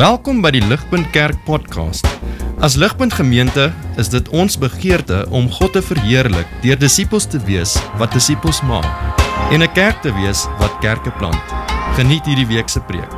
[0.00, 2.06] Welkom by die Ligpunt Kerk podcast.
[2.64, 3.66] As Ligpunt Gemeente
[4.00, 8.88] is dit ons begeerte om God te verheerlik deur disippels te wees wat disippels maak
[9.52, 11.44] en 'n kerk te wees wat kerke plant.
[12.00, 13.12] Geniet hierdie week se preek.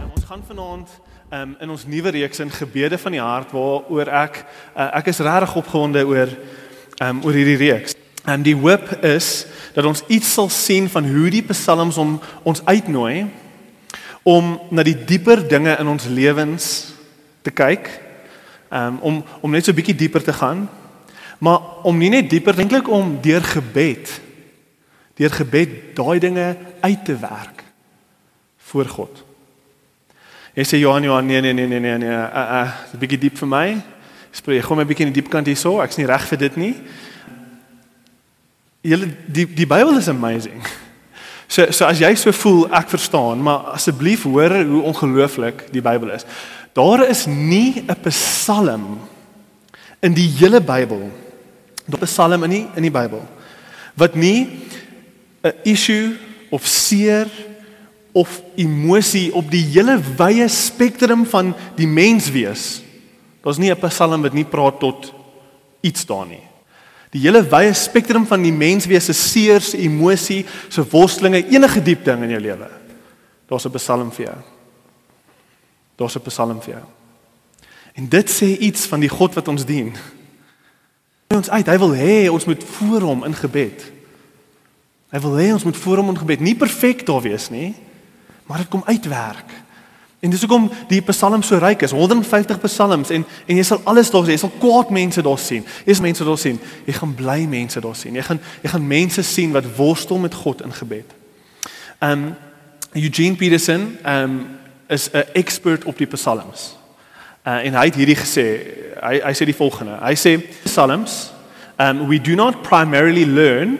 [0.00, 0.88] Um, ons gaan vanaand
[1.30, 4.44] um, in ons nuwe reeks in gebede van die hart waaroor ek
[4.74, 6.28] uh, ek is regtig opgewonde oor
[6.98, 7.99] um, oor hierdie reeks.
[8.24, 12.64] En die hoop is dat ons iets sal sien van hoe die psalms om ons
[12.64, 13.26] uitnooi
[14.22, 16.92] om na die dieper dinge in ons lewens
[17.42, 17.88] te kyk.
[18.70, 20.68] Um, om om net so 'n bietjie dieper te gaan.
[21.38, 24.20] Maar om nie net dieper eintlik om deur gebed
[25.20, 27.64] deur gebed daai dinge uit te werk
[28.70, 29.24] voor God.
[30.56, 33.36] Jy sê Johan Johan nee nee nee nee nee nee, uh, uh, 'n bietjie diep
[33.38, 33.82] vir my.
[34.30, 35.80] Spreek gou my bietjie in die diep kant hierso.
[35.82, 36.74] Ek's nie reg vir dit nie.
[38.80, 40.62] Julle die die Bybel is amazing.
[41.50, 46.14] So so as jy so voel, ek verstaan, maar asseblief hoor hoe ongelooflik die Bybel
[46.14, 46.24] is.
[46.72, 49.00] Daar is nie 'n Psalm
[50.00, 51.10] in die hele Bybel.
[51.86, 53.26] Daar 'n Psalm in nie in die Bybel
[53.94, 54.48] wat nie
[55.42, 56.16] 'n issue
[56.50, 57.26] of seer
[58.12, 62.82] of emosie op die hele wye spektrum van die mens wees.
[63.42, 65.12] Daar's nie 'n Psalm wat nie praat tot
[65.80, 66.49] iets daar nie.
[67.10, 72.04] Die hele wye spektrum van die menswese se seer, se emosie, se worstelinge, enige diep
[72.06, 72.68] ding in jou lewe.
[73.50, 74.38] Daar's 'n Psalm vir jou.
[75.96, 76.84] Daar's 'n Psalm vir jou.
[77.94, 79.96] En dit sê iets van die God wat ons dien.
[81.28, 83.92] Hy ons uit, hy wil hê ons moet voor hom in gebed.
[85.10, 87.74] Hy wil hê ons moet voor hom in gebed, nie perfek daar wees nie,
[88.46, 89.50] maar dit kom uitwerk.
[90.20, 91.90] En dis hoekom die Psalm so ryk is.
[91.90, 94.34] 150 psalms en en jy sal alles daar sien.
[94.36, 95.64] Jy sal kwaad mense daar sien.
[95.86, 96.58] Jy sal mense daar sien.
[96.84, 98.14] Jy gaan bly mense daar sien.
[98.14, 101.14] Jy gaan jy gaan mense sien wat worstel met God in gebed.
[102.04, 102.34] Um
[102.92, 104.36] Eugene Peterson um
[104.88, 106.76] is 'n expert op die psalms.
[107.46, 108.46] Uh, en hy het hierdie gesê.
[109.00, 109.96] Hy hy sê die volgende.
[110.04, 111.32] Hy sê psalms
[111.78, 113.78] um we do not primarily learn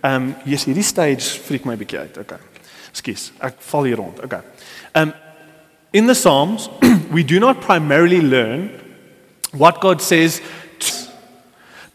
[0.00, 2.18] um yes hierdie stage freak my bietjie uit.
[2.18, 2.38] Okay.
[2.92, 3.32] Skus.
[3.38, 4.24] Ek val hier rond.
[4.24, 4.40] Okay.
[4.92, 5.12] Um
[5.96, 6.68] In the Psalms,
[7.10, 8.68] we do not primarily learn
[9.52, 10.42] what God says,
[10.78, 11.08] to,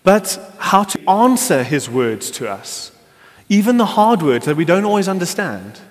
[0.03, 2.91] but how to answer His words to us,
[3.47, 5.81] even the hard words that we don't always understand.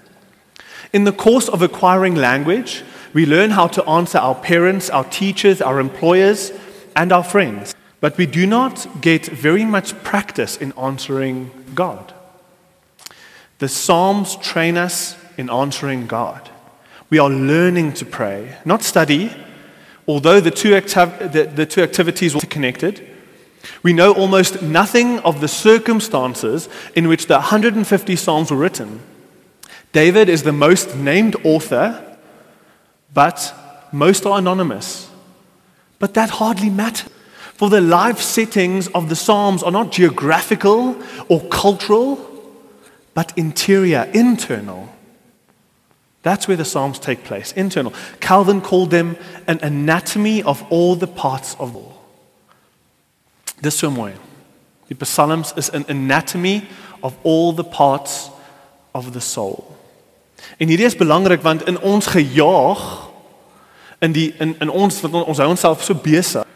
[0.92, 2.82] In the course of acquiring language,
[3.12, 6.50] we learn how to answer our parents, our teachers, our employers,
[6.96, 7.76] and our friends.
[8.00, 12.12] But we do not get very much practice in answering God.
[13.60, 16.49] The Psalms train us in answering God.
[17.10, 19.32] We are learning to pray, not study,
[20.06, 23.06] although the two, activ- the, the two activities are connected.
[23.82, 29.00] We know almost nothing of the circumstances in which the 150 Psalms were written.
[29.92, 32.16] David is the most named author,
[33.12, 33.54] but
[33.92, 35.10] most are anonymous.
[35.98, 37.10] But that hardly matters.
[37.54, 40.96] For the life settings of the Psalms are not geographical
[41.28, 42.18] or cultural,
[43.12, 44.88] but interior, internal.
[46.22, 47.92] That's where the Psalms take place, internal.
[48.20, 49.16] Calvin called them
[49.46, 51.98] an anatomy of all the parts of all.
[53.62, 54.12] Dis so mooi.
[54.88, 56.66] Die Psalms is an anatomy
[57.02, 58.30] of all the parts
[58.94, 59.76] of the soul.
[60.58, 63.08] En hierdie is belangrik want in ons gejaag
[63.98, 66.46] in die in in ons wat ons hou onsself so besig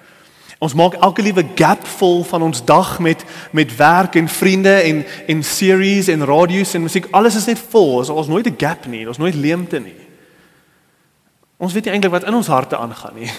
[0.58, 5.04] Ons maak elke liewe gap vol van ons dag met met werk en vriende en
[5.26, 7.06] en series en radio's en musiek.
[7.10, 7.96] Alles is net vol.
[7.96, 9.08] Ons ons nooit 'n gap nie.
[9.08, 9.96] Ons nooit leemte nie.
[11.56, 13.30] Ons weet nie eintlik wat in ons harte aangaan nie.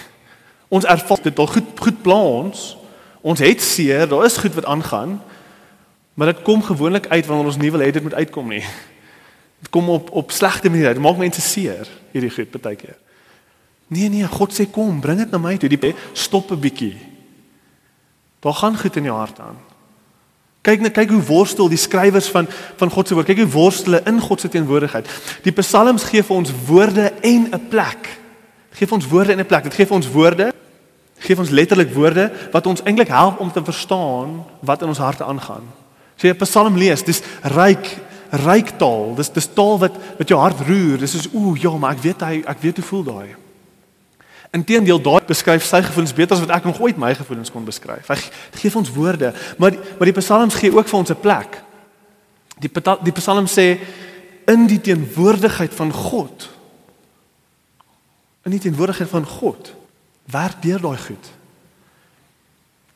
[0.67, 2.77] Ons ervaar dit al goed goed pla ons.
[3.21, 5.21] Ons het seer, daar is goed wat aangaan.
[6.13, 8.63] Maar dit kom gewoonlik uit wanneer ons nie wil hê dit moet uitkom nie.
[9.59, 10.93] Dit kom op op slegte maniere.
[10.93, 12.97] Dit maak mense seer hierdie goed baie keer.
[13.87, 15.69] Nee nee, God sê kom, bring dit na my toe.
[15.69, 16.97] Die stop 'n bietjie.
[18.39, 19.57] Daar gaan goed in jou hart aan.
[20.61, 23.27] Kyk net kyk hoe worstel die skrywers van van God se woord.
[23.29, 25.09] Kyk hoe worstel hulle in God se teenwoordigheid.
[25.45, 28.09] Die psalms gee vir ons woorde en 'n plek.
[28.71, 29.63] Gee vir ons woorde en 'n plek.
[29.63, 30.53] Dit gee vir ons woorde.
[31.19, 35.23] Gee ons letterlik woorde wat ons eintlik help om te verstaan wat in ons harte
[35.23, 35.63] aangaan.
[36.17, 37.97] As jy 'n psalm lees, dis ryk,
[38.31, 39.15] ryk taal.
[39.15, 40.97] Dis dis taal wat wat jou hart roer.
[40.97, 43.44] Dis is ooh ja, maar ek weet hy ek weet hoe voel daai.
[44.55, 48.07] Inteendeel, daai beskryf sy gevoelens beter as wat ek nog ooit my gevoelens kon beskryf.
[48.07, 48.17] Hy
[48.61, 51.61] gee vir ons woorde, maar die, maar die psalms gee ook vir ons 'n plek.
[52.63, 52.71] Die
[53.03, 53.79] die psalm sê
[54.47, 56.49] in die teenwoordigheid van God.
[58.45, 59.73] In die teenwoordigheid van God
[60.25, 61.25] werk deur daai goed.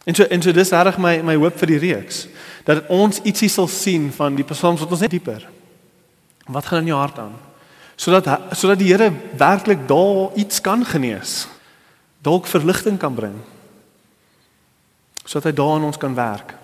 [0.06, 2.28] En so en so dis reg my my hoop vir die reeks
[2.66, 5.48] dat ons ietsie sal sien van die psalms wat ons net dieper
[6.50, 7.36] Wat gaan in jou hart aan?
[8.00, 11.48] Sodat sodat die Here werklik daar iets kan genees.
[12.24, 13.36] Dalk verligting kan bring.
[15.26, 16.56] Sodat hy daar aan ons kan werk.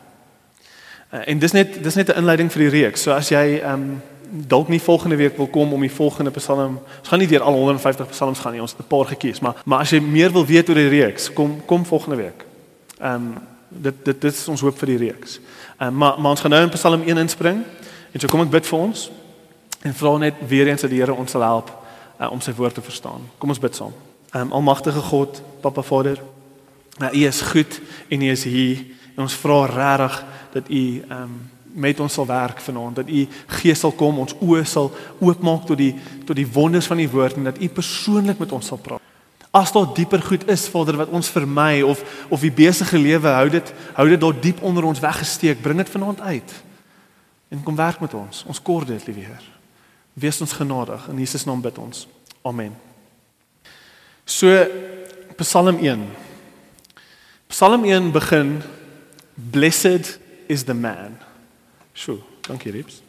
[1.11, 3.01] Uh, en dis net dis net 'n inleiding vir die reeks.
[3.01, 4.01] So as jy ehm um,
[4.47, 7.53] dalk nie volgende week wil kom om die volgende Psalm, ons gaan nie deur al
[7.53, 10.45] 150 psalms gaan nie, ons het 'n paar gekies, maar maar as jy meer wil
[10.45, 12.45] weet oor die reeks, kom kom volgende week.
[12.99, 13.35] Ehm um,
[13.69, 15.39] dit dit dit is ons hoop vir die reeks.
[15.79, 17.63] Ehm um, maar maar ons gaan nou in Psalm 1 inspring.
[18.11, 19.11] En so kom ek bid vir ons
[19.85, 21.69] en vra net weer eens dat die Here ons sal help
[22.19, 23.25] uh, om sy woord te verstaan.
[23.37, 23.93] Kom ons bid saam.
[24.35, 26.21] Um, almagtige God, Papa Vader,
[26.99, 28.81] uh, U is goed en U is hier.
[29.15, 30.23] En ons vra regtig
[30.55, 31.35] dat U um,
[31.75, 33.25] met ons sal werk vanaand dat u
[33.59, 35.91] gees sal kom ons oë sal oopmaak tot die
[36.25, 39.03] tot die wonders van die woord en dat u persoonlik met ons sal praat.
[39.55, 43.49] As daar dieper goed is Vader wat ons vermy of of die besige lewe hou
[43.51, 46.55] dit hou dit daar diep onder ons weggesteek, bring dit vanaand uit.
[47.51, 48.43] En kom werk met ons.
[48.47, 49.54] Ons kort dit, liewe Heer.
[50.15, 52.05] Wees ons genadig in Jesus naam bid ons.
[52.47, 52.75] Amen.
[54.25, 54.47] So
[55.37, 56.07] Psalm 1.
[57.51, 58.61] Psalm 1 begin
[59.35, 61.17] Blessed is the man.
[61.93, 63.01] Sjoe, dankie Rips.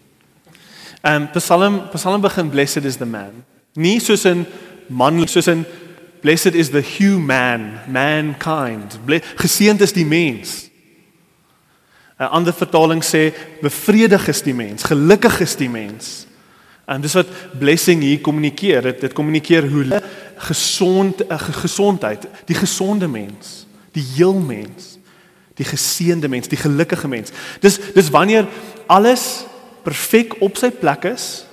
[1.00, 3.44] Ehm um, Psalm Psalm begin blessed is the man.
[3.74, 4.46] Nie soos 'n
[4.88, 5.64] man soos 'n
[6.20, 8.98] blessed is the human, mankind.
[9.36, 10.70] Geseënd is die mens.
[12.18, 13.32] 'n Ander vertaling sê
[13.62, 16.26] bevredig is die mens, gelukkig is die mens.
[16.86, 18.82] En dis wat blessing hier kommunikeer.
[18.82, 20.02] Dit dit kommunikeer hoe
[20.36, 24.96] gesond 'n gesondheid, die gesonde mens, die heel mens
[25.56, 27.32] die geseënde mens, die gelukkige mens.
[27.64, 28.48] Dis dis wanneer
[28.86, 29.46] alles
[29.86, 31.44] perfek op sy plek is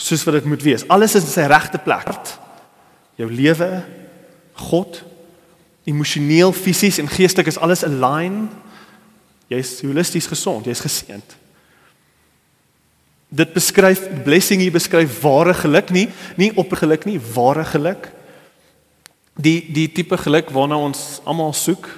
[0.00, 0.86] soos wat dit moet wees.
[0.90, 2.08] Alles is in sy regte plek.
[3.20, 3.68] Jou lewe,
[4.66, 5.02] God,
[5.86, 8.48] emosioneel, fisies en geestelik is alles align.
[9.52, 11.36] Jy's holisties gesond, jy's geseënd.
[13.34, 16.06] Dit beskryf blessing hier beskryf ware geluk nie,
[16.38, 18.12] nie opgeluk nie, ware geluk.
[19.34, 21.88] Die die tipe geluk waarna ons almal soek,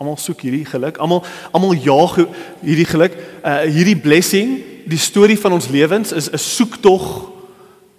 [0.00, 0.96] almal soek hierdie geluk.
[0.96, 1.20] Almal
[1.52, 2.16] almal jaag
[2.62, 3.16] hierdie geluk.
[3.44, 4.56] Uh hierdie blessing,
[4.88, 7.28] die storie van ons lewens is 'n soektog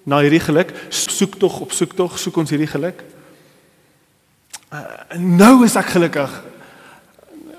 [0.05, 0.73] na hierdie geluk.
[0.89, 3.03] Soektog op soektog soek ons hierdie geluk.
[4.73, 6.43] Uh nou is ek gelukkig.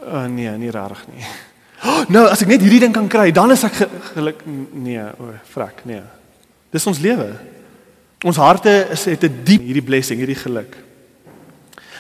[0.03, 1.25] Uh nee, nie regtig nie.
[1.85, 3.85] Oh, nou as ek net hierdie ding kan kry, dan is ek
[4.15, 4.43] geluk.
[4.73, 6.03] Nee, o, vrek, nee.
[6.75, 7.31] Dis ons lewe.
[8.27, 10.77] Ons harte is het 'n diep hierdie blessing, hierdie geluk.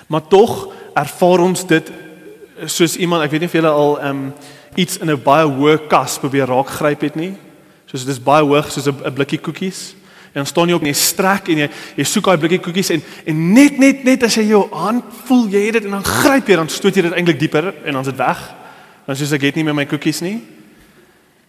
[0.08, 1.92] Maar tog ervaar ons dit
[2.66, 4.32] soos iemand, ek weet nie of julle al ehm um,
[4.74, 7.36] iets in 'n baie hoë kas probeer raak gryp het nie.
[7.86, 9.94] Soos dit is baie hoog soos 'n blikkie koekies.
[10.32, 12.90] En dan staan jy op en jy strek en jy jy soek daai blikkie koekies
[12.90, 16.04] en en net net net as jy jou hand voel jy het dit en dan
[16.04, 18.54] gryp jy dan stoot jy dit eintlik dieper en dan is dit weg.
[19.08, 20.42] Dan soos ek het nie meer my koekies nie.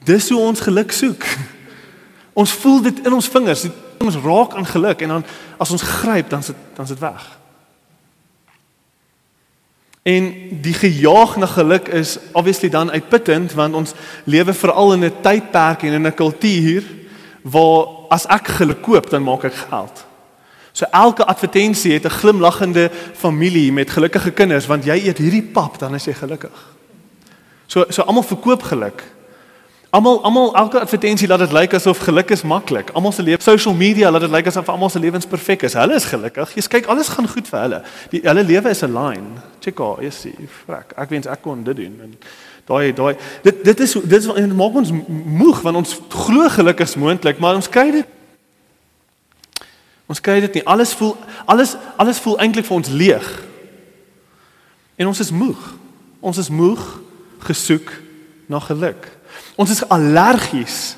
[0.07, 1.25] Dis hoe ons geluk soek.
[2.39, 3.65] Ons voel dit in ons vingers.
[3.99, 5.25] Ons raak aan geluk en dan
[5.59, 7.25] as ons gryp dan is dit dan is dit weg.
[10.07, 10.31] En
[10.63, 15.83] die gejaag na geluk is obviously dan uitputtend want ons lewe veral in 'n tydperk
[15.83, 16.83] en in 'n kultuur
[17.43, 20.05] waar as ek geluk koop dan maak ek geld.
[20.71, 25.79] So elke advertensie het 'n glimlaggende familie met gelukkige kinders want jy eet hierdie pap
[25.79, 26.78] dan is jy gelukkig.
[27.69, 29.03] So so almal verkoop geluk.
[29.89, 32.89] Almal almal elke advertensie laat dit lyk asof geluk is maklik.
[32.97, 35.73] Almal se lewe social media laat dit lyk asof almal se lewens perfek is.
[35.77, 36.55] Hulle is gelukkig.
[36.57, 37.81] Jy kyk alles gaan goed vir hulle.
[38.09, 39.41] Die hulle lewe is 'n line.
[39.59, 40.93] Check out, jy sien, frak.
[40.97, 41.99] Ek wens ek kon dit doen.
[42.03, 42.17] En
[42.65, 44.91] daai daai dit dit is dit is dit maak ons
[45.25, 48.05] moeg want ons glo geluk is moontlik, maar ons kry dit
[50.07, 50.65] Ons kry dit nie.
[50.65, 53.43] Alles voel alles alles voel eintlik vir ons leeg.
[54.95, 55.77] En ons is moeg.
[56.19, 56.98] Ons is moeg
[57.39, 57.91] gesoek
[58.49, 59.07] na geluk.
[59.55, 60.95] Ons is allergies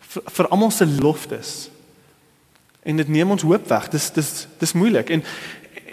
[0.00, 1.54] vir, vir almal se loftes.
[2.86, 3.88] En dit neem ons hoop weg.
[3.94, 5.10] Dis dis dis moeilik.
[5.10, 5.24] En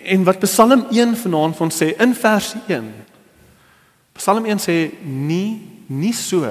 [0.04, 2.90] en wat Psalm 1 vanaand van sê in vers 1.
[4.20, 6.48] Psalm 1 sê nie nie so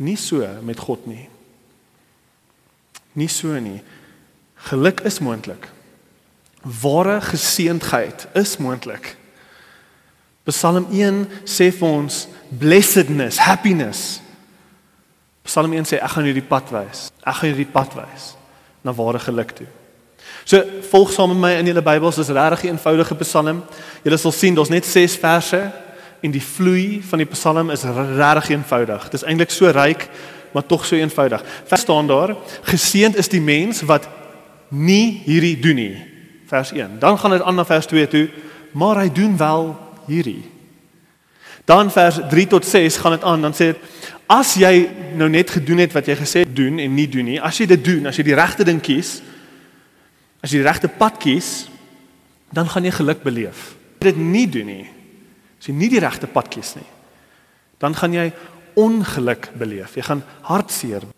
[0.00, 1.28] nie so met God nie.
[3.12, 3.82] Nie so nie.
[4.70, 5.68] Geluk is moontlik.
[6.62, 9.16] Ware geseëndheid is moontlik.
[10.48, 14.20] Psalm 1 sê vir ons blessedness, happiness
[15.50, 17.08] Psalm 1 sê ek gaan hierdie pad wys.
[17.24, 18.34] Ek gaan hierdie pad wys
[18.86, 19.66] na ware geluk toe.
[20.48, 20.60] So
[20.92, 23.64] volg saam met my in julle Bybels, dis regtig 'n eenvoudige Psalm.
[24.04, 25.72] Julle sal sien daar's net 6 verse
[26.22, 29.08] en die vloei van die Psalm is regtig eenvoudig.
[29.10, 30.08] Dis eintlik so ryk,
[30.52, 31.42] maar tog so eenvoudig.
[31.64, 34.08] Vers staan daar: Geseend is die mens wat
[34.68, 35.96] nie hierdie doen nie.
[36.46, 36.98] Vers 1.
[36.98, 38.30] Dan gaan dit aan na vers 2 toe,
[38.72, 40.42] maar hy doen wel hierdie.
[41.68, 43.90] Dan vers 3 tot 6 gaan dit aan, dan sê dit
[44.30, 44.84] As jy
[45.18, 47.66] nou net gedoen het wat jy gesê het doen en nie doen nie, as jy
[47.72, 49.16] dit doen, as jy die regte ding kies,
[50.38, 51.66] as jy die regte pad kies,
[52.54, 53.72] dan gaan jy geluk beleef.
[53.98, 54.86] As jy dit nie doen nie,
[55.58, 56.86] as jy nie die regte pad kies nie,
[57.82, 58.28] dan gaan jy
[58.78, 59.98] ongeluk beleef.
[59.98, 61.08] Jy gaan hartseer.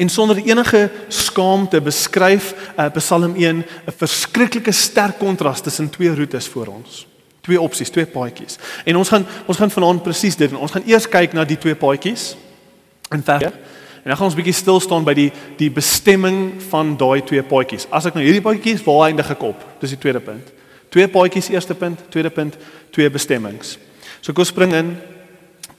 [0.00, 6.48] En sonder enige skaamte beskryf uh, Psalm 1 'n verskriklike sterk kontras tussen twee roetes
[6.48, 7.06] voor ons.
[7.42, 8.58] Twee opsies, twee paadjies.
[8.86, 10.60] En ons gaan ons gaan vanaand presies dit doen.
[10.62, 12.32] Ons gaan eers kyk na die twee paadjies
[13.12, 13.52] in vers.
[14.02, 17.86] En dan gaan ons bietjie stil staan by die die bestemming van daai twee paadjies.
[17.90, 19.62] As ek nou hierdie paadjies waar eindig ek op?
[19.82, 20.50] Dis die tweede punt.
[20.92, 22.58] Twee paadjies, eerste punt, tweede punt,
[22.90, 23.76] twee bestemmings.
[24.20, 24.96] So kom spring in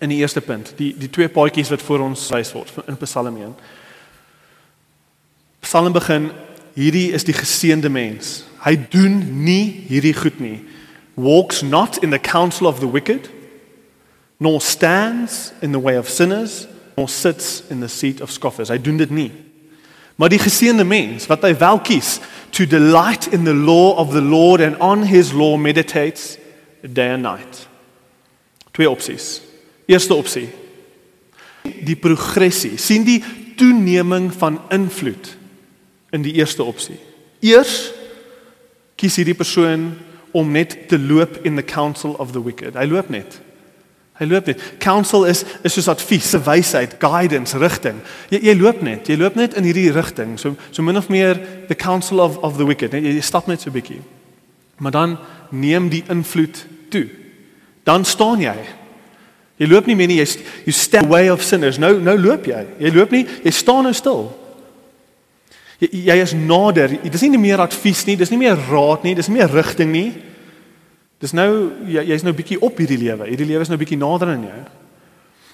[0.04, 3.38] in die eerste punt, die die twee paadjies wat voor ons wys word in Psalm
[3.40, 3.54] 1.
[5.64, 6.28] Psalm begin,
[6.76, 8.42] hierdie is die geseënde mens.
[8.66, 9.16] Hy doen
[9.46, 10.58] nie hierdie goed nie.
[11.16, 13.30] Walks not in the counsel of the wicked,
[14.40, 16.68] nor stands in the way of sinners,
[16.98, 18.70] nor sits in the seat of scoffers.
[18.70, 19.32] Hy doen dit nie.
[20.16, 22.20] Maar die geseënde mens wat hy wel kies,
[22.54, 26.38] to delight in the law of the Lord and on his law meditates
[26.82, 27.68] day and night.
[28.72, 29.42] Twee opsies.
[29.86, 30.50] Eerste opsie.
[31.64, 32.78] Die progressie.
[32.78, 33.24] sien die
[33.58, 35.36] toeneming van invloed
[36.14, 36.98] in die eerste opsie.
[37.40, 37.92] Eers
[38.96, 39.94] kies hierdie persoon
[40.34, 42.76] om net te loop in the counsel of the wicked.
[42.76, 43.40] Hy loop net.
[44.20, 44.62] Hy loop net.
[44.84, 48.02] Counsel is is soos advies, wysheid, guidance, rigting.
[48.34, 49.08] Jy jy loop net.
[49.10, 50.38] Jy loop net in hierdie rigting.
[50.42, 52.94] So so min of meer the counsel of of the wicked.
[52.94, 54.02] Jy, jy stap net so 'n bietjie.
[54.78, 55.18] Maar dan
[55.52, 57.10] neem die invloed toe.
[57.84, 58.58] Dan staan jy
[59.62, 61.78] Jy loop nie meer nie, jy you step away of sinners.
[61.78, 62.64] Nou nou loop jy.
[62.82, 64.26] Jy loop nie, jy staan nou stil.
[65.84, 66.94] Jy, jy is nader.
[67.04, 69.92] Dit is nie meer advies nie, dis nie meer raad nie, dis nie meer rigting
[69.92, 70.08] nie.
[71.24, 71.50] Dis nou
[71.88, 73.30] jy jy's nou bietjie op hierdie lewe.
[73.30, 74.64] Hierdie lewe is nou bietjie nader aan jou.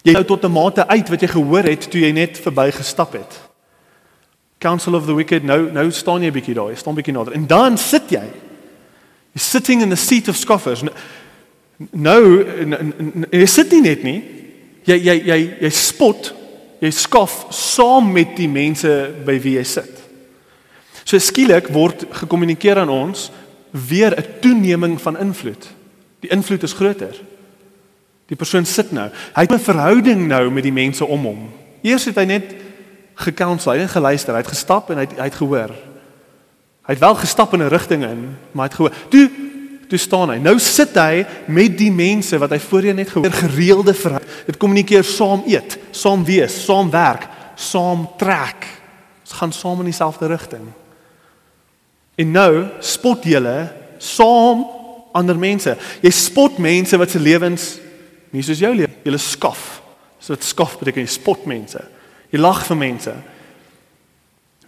[0.07, 3.13] Jy nou tot 'n mate uit wat jy gehoor het toe jy net verby gestap
[3.13, 3.39] het.
[4.59, 5.43] Council of the wicked.
[5.43, 6.69] Nou nou staan jy bietjie daar.
[6.69, 7.33] Jy staan bietjie nader.
[7.33, 8.25] En dan sit jy.
[9.33, 10.83] You're sitting in the seat of scoffers.
[11.91, 12.45] Nou
[13.31, 14.23] jy sit nie net nie.
[14.85, 16.33] Jy jy jy jy spot,
[16.79, 19.98] jy skof saam met die mense by wie jy sit.
[21.09, 23.31] So skielik word gekommunikeer aan ons
[23.71, 25.65] weer 'n toeneming van invloed.
[26.21, 27.15] Die invloed is groter.
[28.27, 29.09] Die persoon sit nou.
[29.33, 31.49] Hy het 'n verhouding nou met die mense om hom.
[31.81, 32.55] Eers het hy net
[33.15, 35.71] gekounsel, hy het geluister, hy het gestap en hy het, hy het gehoor.
[36.85, 38.93] Hy het wel gestap in 'n rigting in, maar hy het gehoor.
[39.09, 39.29] Toe
[39.87, 40.37] toe staan hy.
[40.37, 44.21] Nou sit hy met die mense wat hy voorheen net gehoor gereelde vir.
[44.45, 48.67] Dit kommunikeer saam eet, saam wees, saam werk, saam trek.
[49.21, 50.69] Ons gaan saam in dieselfde rigting.
[52.19, 53.57] En nou spot julle
[54.03, 54.65] saam
[55.15, 55.75] ander mense.
[56.03, 57.69] Jy spot mense wat se lewens
[58.35, 58.91] nie soos jou lewe.
[59.07, 59.79] Jy skaf.
[60.19, 61.81] So dit skaf beteken jy spot mense.
[62.29, 63.13] Jy lag vir mense.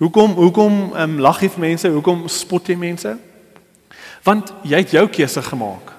[0.01, 1.91] Hoekom hoekom um, lag jy vir mense?
[1.93, 3.12] Hoekom spot jy mense?
[4.25, 5.91] Want jy het jou keuse gemaak.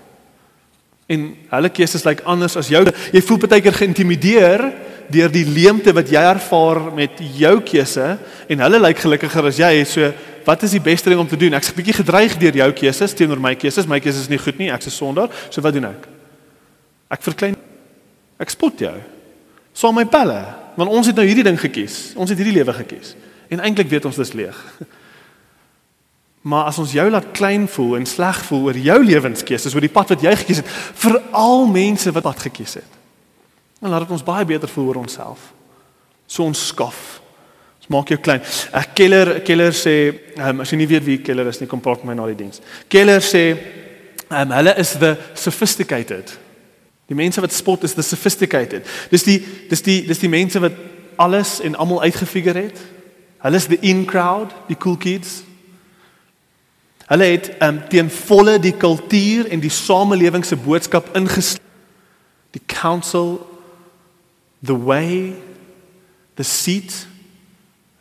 [1.13, 2.83] En hulle keuses lyk anders as jou.
[3.13, 4.67] Jy voel baie keer geïntimideer
[5.13, 8.15] deur die leemte wat jy ervaar met jou keuse
[8.49, 9.73] en hulle lyk gelukkiger as jy.
[9.87, 10.11] So,
[10.45, 11.55] wat is die beste ding om te doen?
[11.55, 13.87] Ek's 'n bietjie gedreig deur jou keuses teenoor my keuses.
[13.87, 14.71] My keuses is nie goed nie.
[14.71, 15.31] Ek's 'n sondaar.
[15.51, 16.09] So wat doen ek?
[17.11, 17.57] Ek verklein
[18.39, 18.97] ek spot jou.
[19.73, 20.55] Saam my pelle.
[20.77, 22.13] Want ons het nou hierdie ding gekies.
[22.17, 23.15] Ons het hierdie lewe gekies.
[23.49, 24.57] En eintlik weet ons dis leeg.
[26.43, 29.93] Maar as ons jou laat klein voel en sleg voel oor jou lewenskeuses, oor die
[29.93, 32.99] pad wat jy gekies het, vir al mense wat pad gekies het.
[33.79, 35.53] Dan laat dit ons baie beter voel oor onsself.
[36.27, 37.22] So ons skaf.
[37.93, 38.41] Maak jou klein.
[38.73, 39.97] Ek Keller Keller sê,
[40.39, 42.39] um, as jy nie weet wie Keller is nie, kom praat met my na die
[42.39, 42.63] diens.
[42.93, 43.45] Keller sê,
[44.31, 46.33] um, hulle is the sophisticated.
[47.11, 48.89] Die mense wat spot is the sophisticated.
[49.13, 50.79] Dis die dis die dis die mense wat
[51.21, 52.81] alles en almal uitgefigure het.
[53.43, 55.43] Hulle is the in crowd, die cool kids.
[57.11, 61.61] Hulle het um, teen volle die kultuur en die samelewing se boodskap ingesluit.
[62.57, 63.41] Die council
[64.63, 65.35] the way
[66.37, 67.07] the seat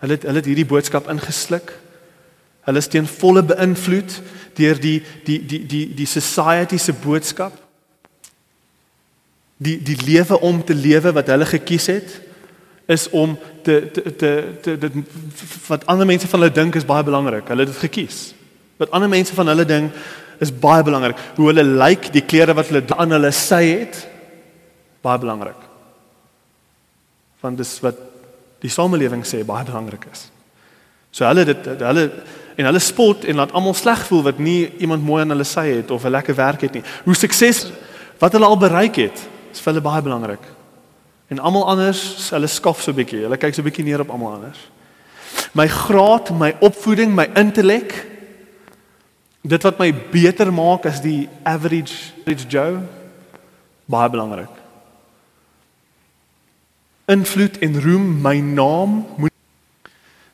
[0.01, 1.73] hulle het, hulle het hierdie boodskap ingesluk.
[2.67, 4.17] Hulle is teen volle beïnvloed
[4.57, 7.55] deur die die die die die society se boodskap.
[9.61, 12.19] Die die lewe om te lewe wat hulle gekies het
[12.91, 14.31] is om te te te,
[14.61, 14.95] te dit
[15.69, 17.47] wat ander mense van hulle dink is baie belangrik.
[17.47, 18.21] Hulle het dit gekies.
[18.81, 19.91] Wat ander mense van hulle ding
[20.41, 21.19] is baie belangrik.
[21.37, 23.99] Hoe hulle lyk, die klere wat hulle aan hulle sy het,
[25.05, 25.67] baie belangrik.
[27.41, 28.10] Want dis wat
[28.61, 30.29] die samelewing sê baie belangrik is.
[31.11, 32.05] So hulle dit hulle
[32.57, 35.67] en hulle spot en laat almal sleg voel wat nie iemand mooi aan hulle sy
[35.81, 36.83] het of 'n lekker werk het nie.
[37.03, 37.71] Hoe sukses
[38.19, 39.17] wat hulle al bereik het,
[39.51, 40.43] is vir hulle baie belangrik.
[41.27, 43.23] En almal anders, hulle skaf so 'n bietjie.
[43.23, 44.59] Hulle kyk so 'n bietjie neer op almal anders.
[45.53, 48.05] My graad, my opvoeding, my intellek,
[49.41, 52.81] dit wat my beter maak as die average average Joe,
[53.85, 54.60] baie belangrik.
[57.11, 59.31] Invloed en roem, my naam moet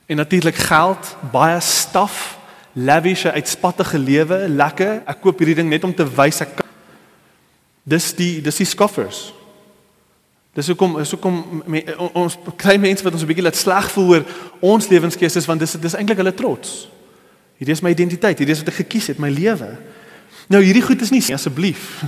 [0.08, 2.38] en natuurlik geld, baie staf,
[2.72, 5.02] lavish uitspattige lewe, lekker.
[5.10, 6.70] Ek koop hierdie ding net om te wys ek kan.
[7.88, 9.32] Dis die dis die scoffers.
[10.58, 11.84] Dis hoekom is hoekom me,
[12.18, 14.24] ons klein mense wat ons 'n bietjie laat sleg voel oor
[14.60, 16.88] ons lewenskeuses want dis dis eintlik hulle trots.
[17.58, 19.78] Hierdie is my identiteit, hierdie is wat ek gekies het, my lewe.
[20.48, 22.04] Nou hierdie goed is nie asseblief.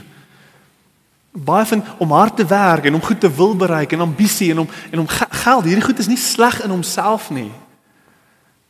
[1.31, 4.59] Baie van om hard te werk en om goed te wil bereik en ambisie en
[4.59, 7.51] om en om geld, hierdie goed is nie sleg in homself nie.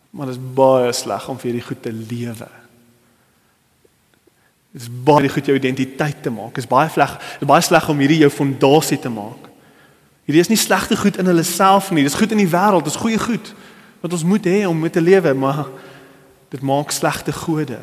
[0.10, 2.50] Maar dit is baie sleg om vir hierdie goed te lewe.
[4.74, 6.54] Dit is baie goed jou identiteit te maak.
[6.54, 9.48] Dit is baie sleg, is baie sleg om hierdie jou fondasie te maak.
[10.30, 12.04] Hierdie is nie slegte goed in hulle self nie.
[12.06, 12.86] Dis goed in die wêreld.
[12.86, 13.54] Dis goeie goed
[14.00, 15.66] wat ons moet hê om met te lewe, maar
[16.54, 17.80] dit maak slegte gode.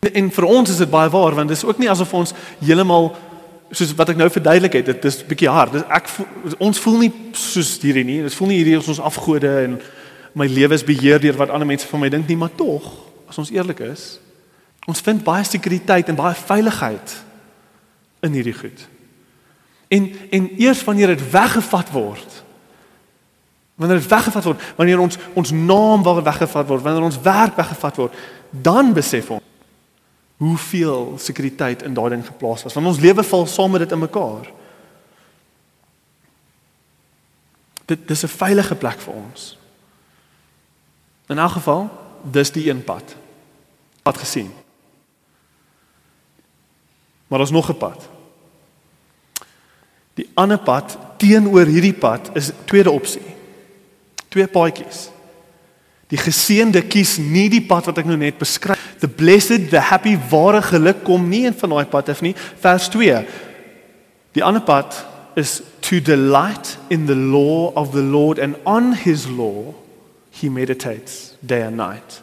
[0.00, 3.14] En vir ons is dit baie waar want dit is ook nie asof ons heeltemal
[3.74, 5.74] soos wat ek nou verduidelik het, dit is bietjie hard.
[5.74, 6.10] Dis ek
[6.62, 8.20] ons voel nie soos hierdie nie.
[8.26, 9.78] Dit voel nie hierdie is ons afgode en
[10.36, 12.84] my lewe is beheer deur wat ander mense van my dink nie, maar tog,
[13.26, 14.18] as ons eerlik is,
[14.86, 17.14] ons vind baie sekuriteit en baie veiligheid
[18.26, 18.84] in hierdie goed.
[19.90, 22.42] En en eers wanneer dit weggevat word.
[23.80, 28.00] Wanneer dit weggevat word, wanneer ons ons naam waar weggevat word, wanneer ons werk weggevat
[28.04, 29.45] word, dan besef ons
[30.36, 32.74] hoeveel sekuriteit in daardie ding geplaas was.
[32.74, 34.50] Want ons lewe val saam met dit in mekaar.
[37.84, 39.58] Dit dis 'n veilige plek vir ons.
[41.26, 41.90] In elk geval,
[42.22, 43.16] dis die een pad.
[44.02, 44.52] Wat gesien.
[47.26, 48.08] Maar daar's nog 'n pad.
[50.14, 53.34] Die ander pad teenoor hierdie pad is tweede opsie.
[54.28, 55.10] Twee paadjies.
[56.12, 58.78] Die geseënde kies nie die pad wat ek nou net beskryf.
[59.02, 62.34] The blessed, the happy, ware geluk kom nie in van daai pad af nie.
[62.62, 63.24] Vers 2.
[64.38, 64.94] Die ander pad
[65.36, 69.74] is to delight in the law of the Lord and on his law
[70.30, 72.22] he meditates day and night.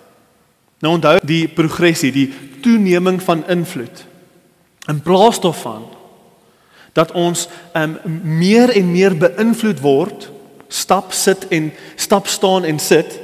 [0.84, 2.30] Nou onthou die progressie, die
[2.64, 4.06] toeneming van invloed.
[4.92, 5.86] In plaas daarvan
[6.94, 10.28] dat ons um, meer en meer beïnvloed word
[10.68, 13.20] stap sit en stap staan en sit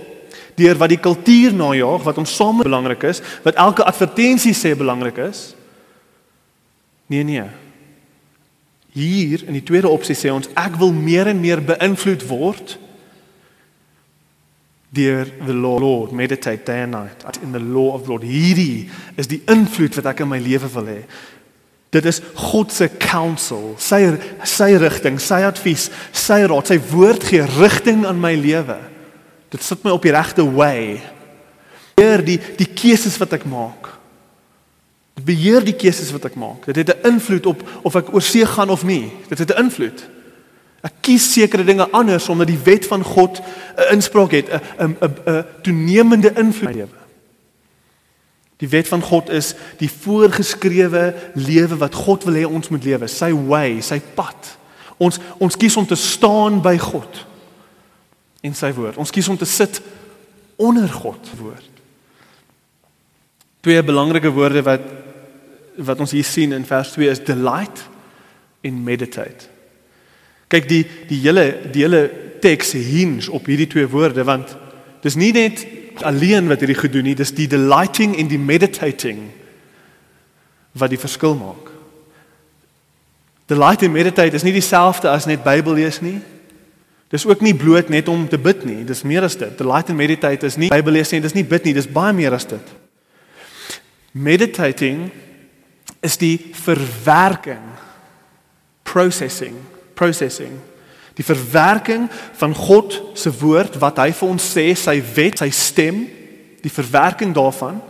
[0.59, 5.17] deur wat die kultuur najaag wat ons saam belangrik is wat elke advertensie sê belangrik
[5.29, 5.53] is?
[7.09, 7.47] Nee nee.
[8.93, 12.77] Hier in die tweede opsie sê ons ek wil meer en meer beïnvloed word
[14.89, 16.11] deur the lord.
[16.11, 18.23] Meditate day and night in the law of lord.
[18.25, 21.01] Hierdie is die invloed wat ek in my lewe wil hê.
[21.93, 24.03] Dit is God se counsel, sy
[24.45, 28.77] sy rigting, sy advies, sy raad, sy woord gee rigting aan my lewe.
[29.49, 30.99] Dit sit my op die regte way.
[31.95, 33.89] Beheer die die keuses wat ek maak.
[35.17, 36.69] Dit beheer die keuses wat ek maak.
[36.69, 39.11] Dit het 'n invloed op of ek oor see gaan of nie.
[39.27, 40.07] Dit het 'n invloed.
[40.81, 45.15] Ek kies sekere dinge anders omdat die wet van God 'n inspraak het, 'n 'n
[45.25, 46.97] 'n toenemende invloed lewe.
[48.57, 53.07] Die wet van God is die voorgeskrewe lewe wat God wil hê ons moet lewe,
[53.07, 54.57] sy way, sy pad.
[54.97, 57.25] Ons ons kies om te staan by God
[58.41, 58.97] en sy woord.
[59.01, 59.81] Ons kies om te sit
[60.59, 61.67] onder God se woord.
[63.63, 64.87] Twee belangrike woorde wat
[65.79, 67.85] wat ons hier sien in vers 2 is delight
[68.67, 69.47] en meditate.
[70.51, 72.01] Kyk die die hele die hele
[72.43, 74.55] teks hinge op hierdie twee woorde want
[75.03, 75.63] dis nie net
[76.03, 79.23] alleen wat hierdie gedoen nie, dis die delighting en die meditating
[80.79, 81.71] wat die verskil maak.
[83.49, 86.19] Delight en meditate is nie dieselfde as net Bybel lees nie.
[87.09, 89.55] Dis ook nie bloot net om te bid nie, dis meer as dit.
[89.57, 92.35] Delight en meditate is nie Bybel lees nie, dis nie bid nie, dis baie meer
[92.37, 92.75] as dit.
[94.13, 95.07] Meditating
[96.05, 97.65] is die verwerking
[98.87, 99.57] processing
[99.99, 100.55] processing
[101.19, 102.07] die verwerking
[102.39, 106.05] van God se woord wat hy vir ons sê, sy wet, sy stem,
[106.63, 107.81] die verwerking daarvan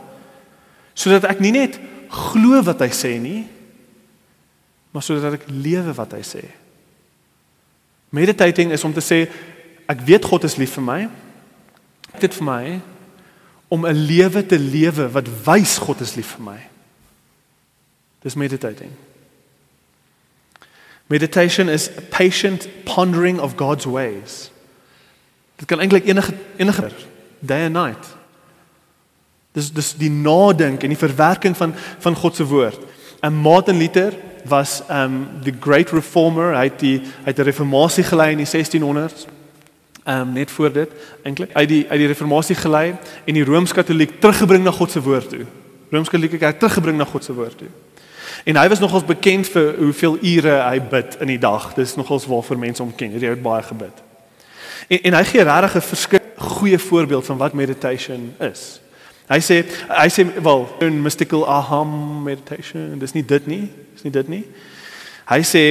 [0.97, 1.77] sodat ek nie net
[2.11, 3.43] glo wat hy sê nie,
[4.91, 6.41] maar sodat ek lewe wat hy sê.
[8.09, 9.25] Meditating is om te sê
[9.89, 11.01] ek weet God is lief vir my.
[12.19, 12.63] Dit vir my
[13.69, 16.59] om 'n lewe te lewe wat wys God is lief vir my.
[18.21, 18.91] Dis meditating.
[21.07, 24.51] Meditation is a patient pondering of God's ways.
[25.55, 26.91] Dit kan eintlik enige enige
[27.39, 28.15] day and night.
[29.51, 32.79] Dis dis die nadink en die verwerking van van God se woord.
[33.19, 34.13] En Martin Luther
[34.49, 36.55] was um the great reformer.
[36.55, 39.27] Hy het die hy het 'n reformatie gelei in die 1600s.
[40.05, 40.89] Um net voor dit
[41.23, 41.53] eintlik.
[41.53, 45.29] Hy het die uit die reformatie gelei en die Rooms-Katoliek teruggebring na God se woord
[45.29, 45.45] toe.
[45.89, 47.67] Rooms-Katolieke kerk teruggebring na God se woord toe.
[48.43, 51.73] En hy was nogals bekend vir hoeveel ure hy bid in die dag.
[51.73, 53.11] Dis nogals waarvoor mense hom ken.
[53.11, 54.03] Hy het baie gebid.
[54.87, 58.81] En en hy gee regtig 'n verskil goeie voorbeeld van wat meditation is.
[59.29, 64.11] Hy sê hy sê wel 'n mystical aham meditation, dis nie dit nie, dis nie
[64.11, 64.45] dit nie.
[65.29, 65.63] Hy sê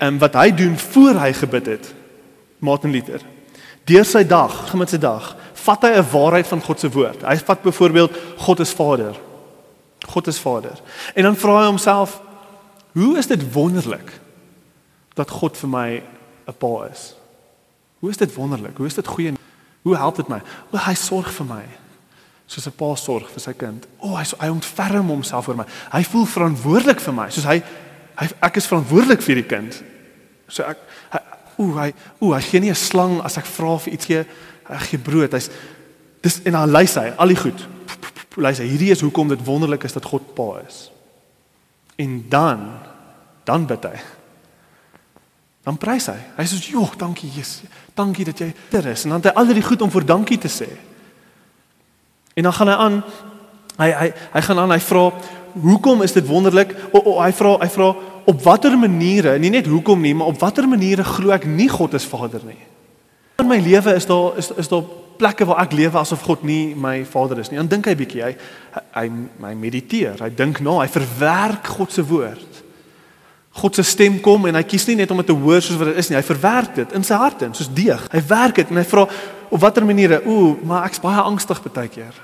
[0.00, 1.94] ehm um, wat hy doen voor hy gebid het,
[2.58, 3.20] Martin Luther.
[3.84, 7.22] Deur sy dag, met sy dag, vat hy 'n waarheid van God se woord.
[7.22, 9.14] Hy vat byvoorbeeld God is Vader.
[10.08, 10.80] God is Vader.
[11.14, 12.20] En dan vra hy homself,
[12.92, 14.20] hoe is dit wonderlik
[15.14, 16.02] dat God vir my
[16.48, 17.14] 'n pa is?
[17.98, 18.76] Hoe is dit wonderlik?
[18.76, 19.32] Hoe is dit goeie?
[19.82, 20.40] Hoe help dit my?
[20.70, 21.81] Wel hy sorg vir my
[22.52, 23.86] soos 'n pa sorg vir sy kind.
[23.98, 25.66] O, oh, hy hy ontferm homself vir my.
[25.92, 27.28] Hy voel verantwoordelik vir my.
[27.30, 27.62] Soos hy
[28.20, 29.82] hy ek is verantwoordelik vir die kind.
[30.48, 30.78] So ek
[31.14, 31.20] hy,
[31.56, 34.24] o, hy o, hy gee nie 'n slang as ek vra vir iets gee.
[34.68, 35.32] Hy gee brood.
[35.32, 35.50] Hy's
[36.20, 37.68] dis en dan lys hy al die goed.
[38.36, 40.90] Lys hy hierdie is hoekom dit wonderlik is dat God pa is.
[41.96, 42.78] En dan
[43.44, 43.98] dan bid hy.
[45.64, 46.20] Dan prys hy.
[46.36, 47.62] Hy sê: "Jo, dankie Jesus.
[47.94, 50.38] Dankie dat jy ter is." En dan het hy al die goed om vir dankie
[50.38, 50.91] te sê.
[52.34, 53.02] En dan gaan hy aan
[53.76, 55.04] hy hy hy gaan aan hy vra
[55.52, 56.74] hoekom is dit wonderlik?
[56.92, 57.92] O, o hy vra hy vra
[58.24, 61.96] op watter maniere, nie net hoekom nie, maar op watter maniere glo ek nie God
[61.98, 62.60] is Vader nie.
[63.42, 64.84] In my lewe is daar is is daar
[65.18, 67.58] plekke waar ek lewe asof God nie my Vader is nie.
[67.60, 68.34] Dan dink hy bietjie, hy
[68.94, 69.06] hy
[69.42, 72.61] my mediteer, hy dink na, nou, hy verwerk God se woord.
[73.52, 75.90] God se stem kom en hy kies nie net om dit te hoor soos wat
[75.90, 78.06] dit is nie, hy verwerk dit in sy hart in soos deeg.
[78.12, 79.06] Hy werk dit en hy vra
[79.52, 80.22] op watter maniere?
[80.24, 82.16] Ooh, maar ek's baie angstig baie keer.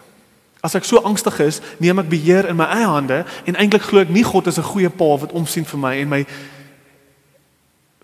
[0.65, 4.01] As ek so angstig is, neem ek beheer in my eie hande en eintlik glo
[4.03, 6.27] ek nie God is 'n goeie pa wat omsien vir my en my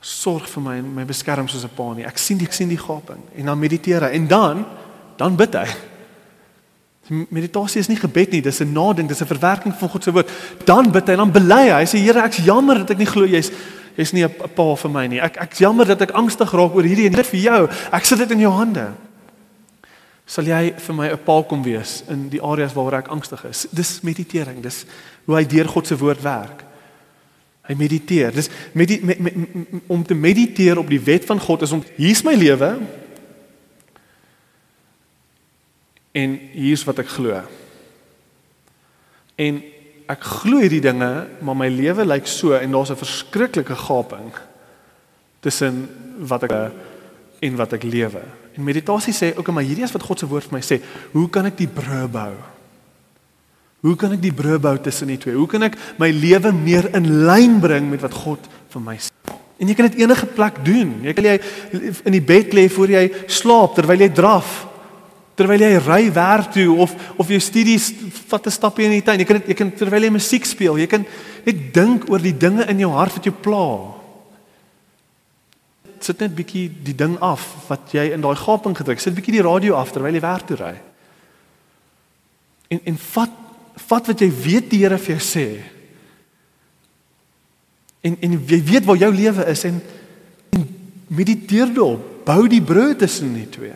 [0.00, 2.04] sorg vir my en my beskerm soos 'n pa nie.
[2.04, 4.66] Ek sien die, ek sien die gaping en dan mediteer hy en dan
[5.16, 5.66] dan bid hy.
[7.08, 10.30] Meditasie is nie gebed nie, dis 'n nadink, dis 'n verwerking van God se woord.
[10.64, 11.84] Dan bid hy, dan bely hy.
[11.84, 13.50] Hy sê Here, ek's jammer dat ek nie glo jy's
[13.96, 15.20] jy's nie 'n pa vir my nie.
[15.20, 17.68] Ek ek's jammer dat ek angstig raak oor hierdie en dit vir jou.
[17.92, 18.94] Ek sit dit in jou hande
[20.26, 23.66] sal jy vir my 'n pa kom wees in die areas waaroor ek angstig is.
[23.70, 24.86] Dis meditering, dis
[25.26, 26.64] hoe hy deur God se woord werk.
[27.68, 28.32] Hy mediteer.
[28.32, 31.84] Dis medit, me, me, me, om te mediteer op die wet van God is om
[31.96, 32.78] hier's my lewe
[36.14, 37.40] en hier's wat ek glo.
[39.34, 39.60] En
[40.10, 41.10] ek glo hierdie dinge,
[41.42, 44.30] maar my lewe lyk so en daar's 'n verskriklike gaping
[45.40, 46.72] tussen wat ek
[47.40, 48.22] en wat ek lewe.
[48.54, 50.80] En meditasie sê ook maar hierdie is wat God se woord vir my sê.
[51.12, 52.34] Hoe kan ek die brug bou?
[53.84, 55.34] Hoe kan ek die brug bou tussen die twee?
[55.34, 58.38] Hoe kan ek my lewe meer in lyn bring met wat God
[58.72, 59.10] vir my sê?
[59.58, 60.94] En jy kan dit enige plek doen.
[61.04, 61.34] Jy kan jy
[62.04, 64.73] in die bed lê voor jy slaap terwyl jy draf.
[65.34, 67.92] Terwyl jy ry werk toe of of jy studies
[68.28, 69.18] vat 'n stapie in die tuin.
[69.18, 70.78] Jy kan jy kan terwyl jy musiek speel.
[70.78, 71.04] Jy kan
[71.44, 73.94] net dink oor die dinge in jou hart wat jou pla
[76.04, 79.00] sit net bietjie die ding af wat jy in daai gaping gedruk.
[79.00, 80.74] Sit bietjie die radio af terwyl jy werk toe ry.
[82.72, 83.40] En en vat
[83.88, 85.46] vat wat jy weet die Here vir jou sê.
[88.04, 89.80] En en jy weet waar jou lewe is en,
[90.54, 90.68] en
[91.08, 92.10] mediteer daarop.
[92.24, 93.74] Bou die brug tussen die twee.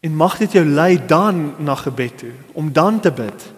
[0.00, 3.52] En mag dit jou lei dan na gebed toe om dan te bid.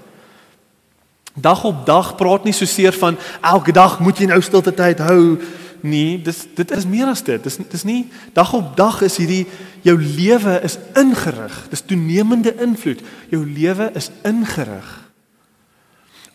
[1.35, 4.98] Dag op dag praat nie so seer van elke dag moet jy nou stilte tyd
[4.98, 5.38] hou
[5.81, 7.42] nie, dis dit is meer as dit.
[7.42, 9.46] Dis dis nie dag op dag is hierdie
[9.87, 11.59] jou lewe is ingerig.
[11.70, 13.05] Dis toenemende invloed.
[13.31, 14.88] Jou lewe is ingerig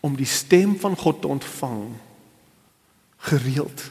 [0.04, 1.94] om die stem van God te ontvang
[3.18, 3.84] gereeld.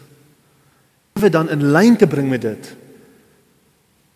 [1.16, 2.75] Lewe dan in lyn te bring met dit.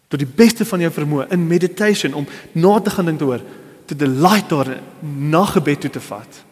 [0.09, 3.43] Tot die beste van jou vermoë in meditation om na te gaan dink oor
[3.87, 6.43] te delight daar na gebed toe te vat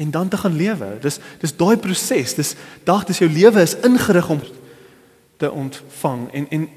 [0.00, 0.98] en dan te gaan lewe.
[1.00, 2.34] Dis dis daai proses.
[2.34, 2.54] Dis
[2.88, 4.40] dag dis jou lewe is ingerig om
[5.36, 6.68] te ontvang en en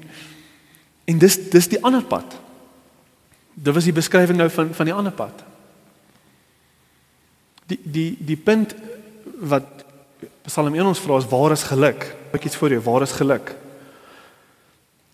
[1.04, 2.36] en dis dis die ander pad.
[3.54, 5.44] Dit was die beskrywing nou van van die ander pad.
[7.66, 8.74] Die die die punt
[9.40, 9.84] wat
[10.44, 12.04] Psalm 1 ons vra is waar is geluk?
[12.36, 13.54] Ek iets vir jou, waar is geluk?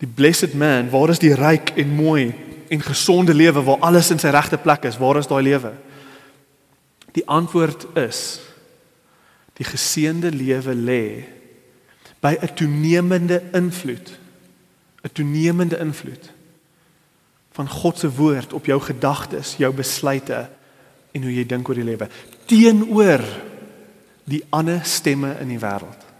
[0.01, 2.31] Die blessed man, waar is die ryk en mooi
[2.71, 4.97] en gesonde lewe waar alles in sy regte plek is?
[4.97, 5.75] Waar is daai lewe?
[7.13, 8.39] Die antwoord is
[9.59, 11.05] die geseënde lewe lê
[12.21, 14.17] by 'n toenemende invloed.
[15.03, 16.29] 'n toenemende invloed
[17.51, 20.49] van God se woord op jou gedagtes, jou besluite
[21.11, 22.07] en hoe jy dink oor die lewe
[22.45, 23.23] teenoor
[24.23, 26.10] die ander stemme in die wêreld.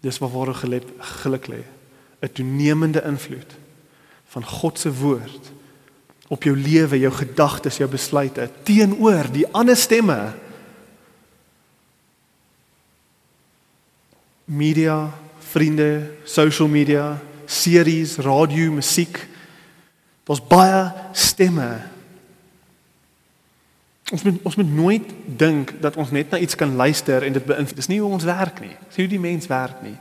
[0.00, 1.62] Dis waar geluk geluk lê.
[2.20, 3.52] 'n Toenemende invloed
[4.28, 5.52] van God se woord
[6.28, 10.34] op jou lewe, jou gedagtes, jou besluite teenoor die ander stemme.
[14.44, 15.10] Media,
[15.50, 19.26] vriende, social media, series, radio, musiek.
[20.24, 21.80] Daar's baie stemme.
[24.10, 27.44] Ons moet ons moet nooit dink dat ons net na iets kan luister en dit
[27.44, 27.76] beïnvloed.
[27.78, 28.74] Dis nie hoe ons werk nie.
[28.88, 29.96] Dis hoe die mens werk nie.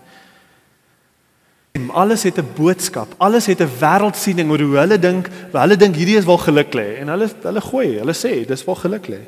[1.89, 3.13] Alles het 'n boodskap.
[3.17, 6.74] Alles het 'n wêreldsiening oor hoe hulle dink, waar hulle dink hierdie is waar geluk
[6.74, 9.22] lê en hulle hulle gooi, hulle sê dis waar geluk lê.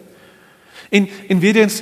[0.89, 1.81] En en weer eens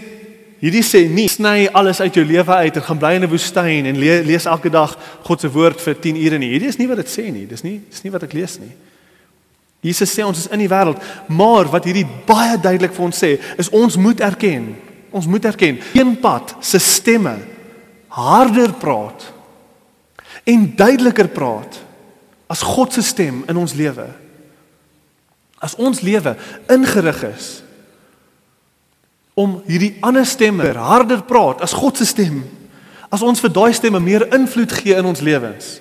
[0.59, 3.85] hierdie sê nie sny alles uit jou lewe uit en gaan bly in 'n woestyn
[3.85, 6.49] en le lees elke dag God se woord vir 10 ure nie.
[6.49, 7.47] Hierdie is nie wat dit sê nie.
[7.47, 8.71] Dis nie dis nie wat ek lees nie.
[9.85, 10.99] Jesus sê ons is in die wêreld,
[11.31, 14.73] maar wat hierdie baie duidelik vir ons sê, is ons moet erken.
[15.15, 17.37] Ons moet erken een pad se stemme
[18.13, 19.23] harder praat
[20.49, 21.79] en duideliker praat
[22.49, 24.07] as God se stem in ons lewe.
[25.61, 26.35] As ons lewe
[26.71, 27.49] ingerig is
[29.39, 32.41] om hierdie ander stemme harder praat as God se stem,
[33.09, 35.77] as ons vir daai stemme meer invloed gee in ons lewens.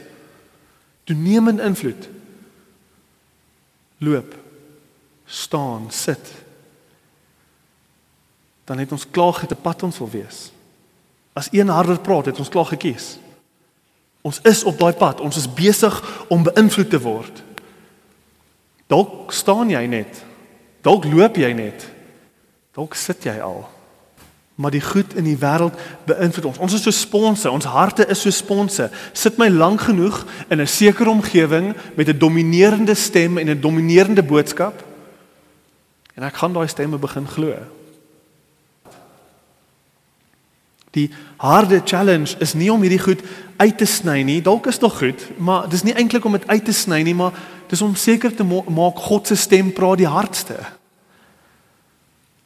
[1.08, 2.06] Toenemend invloed.
[3.98, 4.34] Loop,
[5.24, 6.32] staan, sit.
[8.64, 10.50] Dan het ons klaar gete pad ons wil wees.
[11.32, 13.16] As een harder praat, het ons klaar gekies.
[14.20, 15.20] Ons is op daai pad.
[15.20, 15.94] Ons is besig
[16.28, 17.42] om beïnvloed te word.
[18.90, 20.22] Dalk staan jy net.
[20.84, 21.86] Dalk loop jy net.
[22.76, 23.64] Dalk sit jy al.
[24.58, 25.76] Maar die goed in die wêreld
[26.08, 26.58] beïnvloed ons.
[26.58, 28.88] Ons is so sponse, ons harte is so sponse.
[29.14, 34.22] Sit my lank genoeg in 'n sekere omgewing met 'n dominerende stem en 'n dominerende
[34.22, 34.84] boodskap
[36.14, 37.54] en ek gaan daai stemme begin glo.
[40.90, 43.22] Die harde challenge is nie om hierdie goed
[43.56, 44.40] uit te sny nie.
[44.42, 47.32] Dalk is dit goed, maar dis nie eintlik om dit uit te sny nie, maar
[47.68, 50.77] dis om seker te maak God se stem praat die hardste.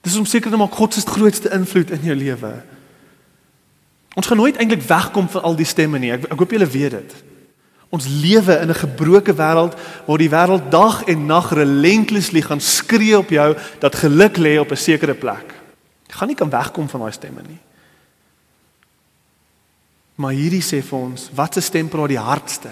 [0.02, 2.52] Dis om seker te maak God se grootste invloed in jou lewe.
[4.18, 6.12] Ons gaan nooit eintlik wegkom van al die stemme nie.
[6.12, 7.14] Ek ek hoop julle weet dit.
[7.92, 13.18] Ons lewe in 'n gebroke wêreld waar die wêreld dag en nag relentlessly gaan skree
[13.18, 15.54] op jou dat geluk lê op 'n sekere plek.
[16.08, 17.60] Jy gaan nie kan wegkom van daai stemme nie.
[20.14, 22.70] Maar hierdie sê vir ons, wat se stem praat die hardste?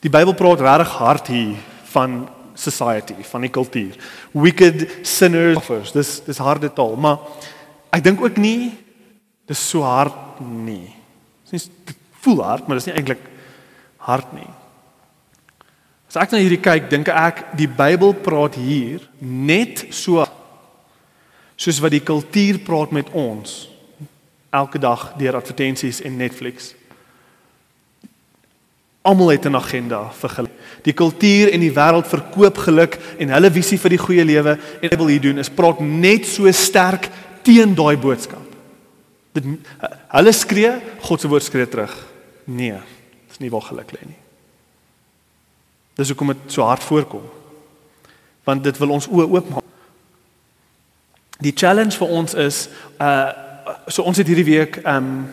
[0.00, 3.96] Die Bybel praat regtig hard hier van society, van die kultuur.
[4.32, 5.92] Wicked sinners offers.
[5.94, 7.22] Dis dis harde taal, maar
[7.94, 8.72] ek dink ook nie
[9.46, 10.90] dis so hard nie.
[11.50, 11.68] Dis
[12.24, 13.22] voel hard, maar dis nie eintlik
[14.08, 14.48] hard nie.
[16.10, 20.24] As ek na hierdie kyk, dink ek die Bybel praat hier net so
[21.56, 23.66] soos wat die kultuur praat met ons
[24.54, 26.75] elke dag deur advertensies en Netflix.
[29.06, 30.54] Almal het 'n agenda vir geluk.
[30.82, 34.88] Die kultuur en die wêreld verkoop geluk en hulle visie vir die goeie lewe en
[34.88, 37.08] wat wil hier doen is praat net so sterk
[37.42, 38.46] teen daai boodskap.
[39.32, 39.44] Dit
[40.08, 41.94] hulle skree, God se woord skree terug.
[42.44, 42.78] Nee,
[43.28, 44.20] dis nie waar geluk lê nie.
[45.96, 47.24] Dis hoekom dit so hard voorkom.
[48.44, 49.64] Want dit wil ons oë oopmaak.
[51.42, 52.68] Die challenge vir ons is
[53.00, 53.44] uh
[53.90, 55.28] so ons het hierdie week ehm um,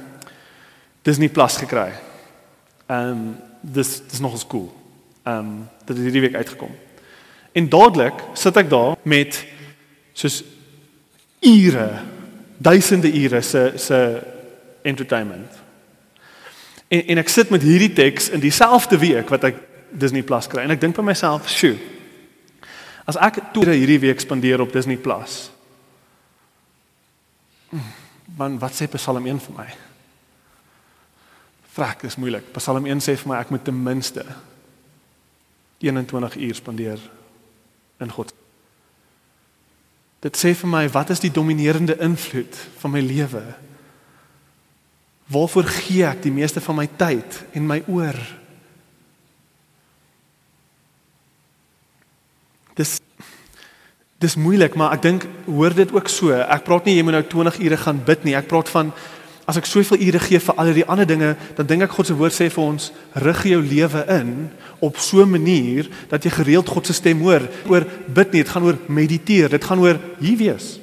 [1.05, 1.91] Disney Plus gekry.
[2.87, 3.25] Ehm um,
[3.63, 4.69] dis dis nog eens cool.
[5.23, 6.71] Ehm um, dit het hierdie week uitgekom.
[7.51, 9.45] En dadelik sit ek daar met
[10.13, 10.43] soos
[11.39, 11.89] ure,
[12.57, 14.21] duisende ure se se
[14.81, 15.51] entertainment.
[16.87, 19.57] En en ek sit met hierdie teks in dieselfde week wat ek
[19.89, 21.77] Disney Plus kry en ek dink by myself, "Sjoe.
[23.05, 25.51] As ek toe hierdie week spandeer op Disney Plus,
[28.37, 29.67] Want wat sê Psalm 1 vir my?
[31.73, 32.45] Vrek, dis moeilik.
[32.53, 34.21] Psalm 1 sê vir my ek moet ten minste
[35.81, 37.01] 21 uur spandeer
[38.03, 38.33] in God.
[40.23, 43.41] Dit sê vir my wat is die dominerende invloed van my lewe?
[45.33, 48.19] Waarvoor gee ek die meeste van my tyd en my oor?
[52.77, 52.99] Dis
[54.23, 56.31] dis moeilik, maar ek dink hoor dit ook so.
[56.31, 58.37] Ek praat nie jy moet nou 20 ure gaan bid nie.
[58.39, 58.93] Ek praat van
[59.53, 62.15] as ek soveel ure gee vir al die ander dinge, dan dink ek God se
[62.17, 62.89] woord sê vir ons
[63.21, 64.49] rig jou lewe in
[64.81, 67.45] op so 'n manier dat jy gereeld God se stem hoor.
[67.69, 69.49] Oor bid nie, dit gaan oor mediteer.
[69.49, 70.79] Dit gaan oor hier wees.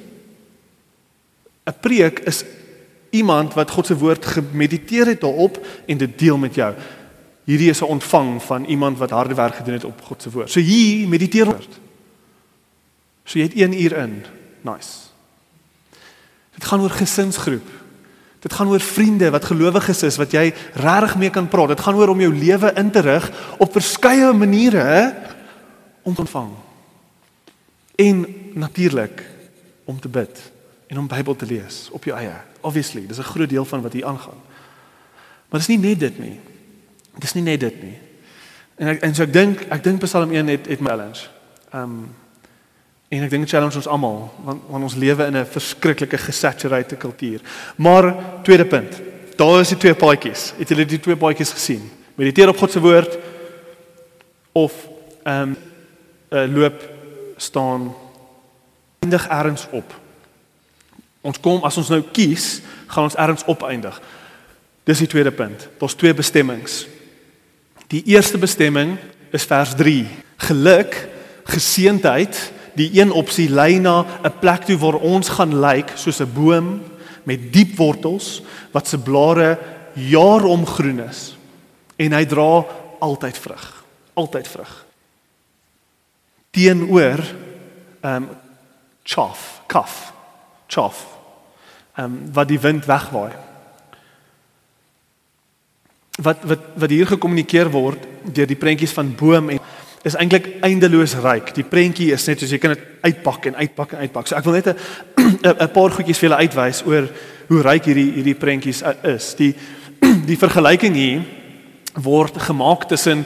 [1.67, 2.45] 'n Preek is
[3.11, 6.73] iemand wat God se woord gemediteer het daarop en dit deel met jou.
[7.43, 10.51] Hierdie is 'n ontvang van iemand wat harde werk gedoen het op God se woord.
[10.51, 11.79] So hier mediteer word.
[13.25, 14.25] So jy het 1 uur in.
[14.61, 15.11] Nice.
[16.55, 17.80] Dit gaan oor gesinsgroep.
[18.41, 21.75] Dit gaan oor vriende wat gelowiges is wat jy regtig mee kan praat.
[21.75, 23.27] Dit gaan oor om jou lewe in te rig
[23.61, 25.13] op verskeie maniere
[26.01, 26.49] om te ontvang.
[27.95, 29.21] En natuurlik
[29.85, 30.51] om te bid
[30.87, 32.33] en om Bybel te lees op jou eie.
[32.61, 34.41] Obviously, dis 'n groot deel van wat hier aangaan.
[35.49, 36.39] Maar dis nie net dit nie.
[37.17, 37.97] Dis nie net dit nie.
[38.75, 41.27] En ek en so ek dink ek dink Psalm 1 het het my challenge.
[41.71, 42.15] Ehm um,
[43.11, 47.41] en ek dink challenge ons almal want want ons lewe in 'n verskriklike gesaturated kultuur.
[47.75, 49.01] Maar tweede punt.
[49.35, 50.53] Daar is die twee paadjies.
[50.57, 51.91] Het julle die twee paadjies gesien?
[52.15, 53.17] Mediteer op God se woord
[54.51, 54.73] of
[55.23, 55.57] ehm um,
[56.29, 56.89] uh, loop
[57.37, 57.93] staan
[58.99, 59.93] eindig ergens op.
[61.21, 64.01] Ons kom as ons nou kies, gaan ons ergens opeindig.
[64.83, 65.67] Dis die tweede punt.
[65.77, 66.87] Daar's twee bestemmings.
[67.87, 68.97] Die eerste bestemming
[69.31, 70.07] is vers 3.
[70.37, 70.95] Geluk,
[71.43, 76.33] geseentheid, die een opsie lei na 'n plek toe waar ons gaan lyk soos 'n
[76.33, 76.81] boom
[77.23, 79.59] met diep wortels wat se blare
[79.93, 81.37] jaarom groen is
[81.95, 82.65] en hy dra
[82.99, 83.83] altyd vrug.
[84.13, 84.85] Altyd vrug.
[86.51, 87.19] Teenoor
[88.01, 88.29] ehm um,
[89.03, 90.13] chaff, kaf,
[90.67, 91.05] chaff.
[91.95, 93.31] Ehm um, wat die wind wegwaai
[96.21, 98.05] wat wat wat hier gekommunikeer word
[98.35, 99.61] deur die prentjies van boom en
[100.03, 101.51] is eintlik eindeloos ryk.
[101.53, 104.27] Die prentjie is net soos jy kan dit uitpak en uitpak en uitpak.
[104.27, 104.77] So ek wil net 'n
[105.65, 107.09] 'n paar goedjies vir julle uitwys oor
[107.49, 109.35] hoe ryk hierdie hierdie prentjies is.
[109.35, 109.53] Die
[110.29, 111.21] die vergelyking hier
[111.93, 113.25] word gemaak tussen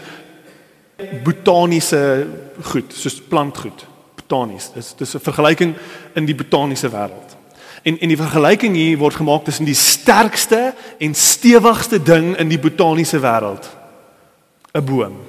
[1.23, 2.27] botaniese
[2.63, 3.85] goed, soos plantgoed,
[4.15, 4.71] botanies.
[4.73, 5.75] Dis dis 'n vergelyking
[6.15, 7.37] in die botaniese wêreld.
[7.83, 12.59] En en die vergelyking hier word gemaak tussen die sterkste en stewigste ding in die
[12.59, 13.63] botaniese wêreld.
[14.73, 15.24] 'n Boom.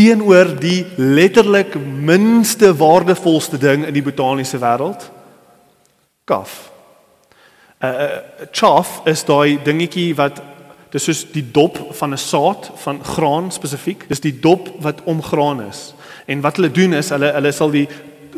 [0.00, 5.02] Teenoor die letterlik minste waardevolste ding in die botaniese wêreld.
[6.24, 6.70] Kaf.
[7.80, 10.40] 'n uh, 'n uh, chaff is daai dingetjie wat
[10.90, 14.08] dis soos die dop van 'n saad van graan spesifiek.
[14.08, 15.92] Dis die dop wat omgraan is.
[16.26, 17.88] En wat hulle doen is hulle hulle sal die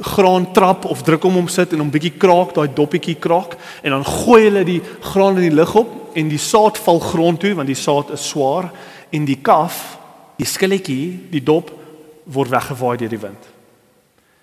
[0.01, 3.91] graan trap of druk hom om sit en hom bietjie kraak, daai doppietjie kraak en
[3.91, 7.55] dan gooi hulle die graan in die lug op en die saad val grond toe
[7.55, 8.71] want die saad is swaar
[9.11, 10.02] en die kaf,
[10.37, 11.71] die skilletjie, die dop
[12.25, 13.49] word weggewaai deur die wind.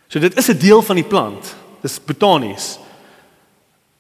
[0.10, 1.56] So dit is 'n deel van die plant.
[1.82, 2.80] Dis botanies.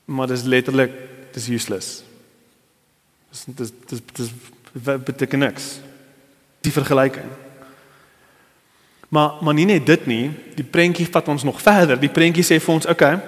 [0.06, 0.92] Maar dis letterlik
[1.34, 2.04] dis useless.
[3.30, 4.30] Dis dis dis, dis
[5.04, 5.80] beteken niks.
[6.62, 7.30] Die vergelyking.
[9.10, 12.00] Maar maar nie net dit nie, die prentjie vat ons nog verder.
[12.00, 12.92] Die prentjie sê vir ons, oké.
[12.92, 13.22] Okay,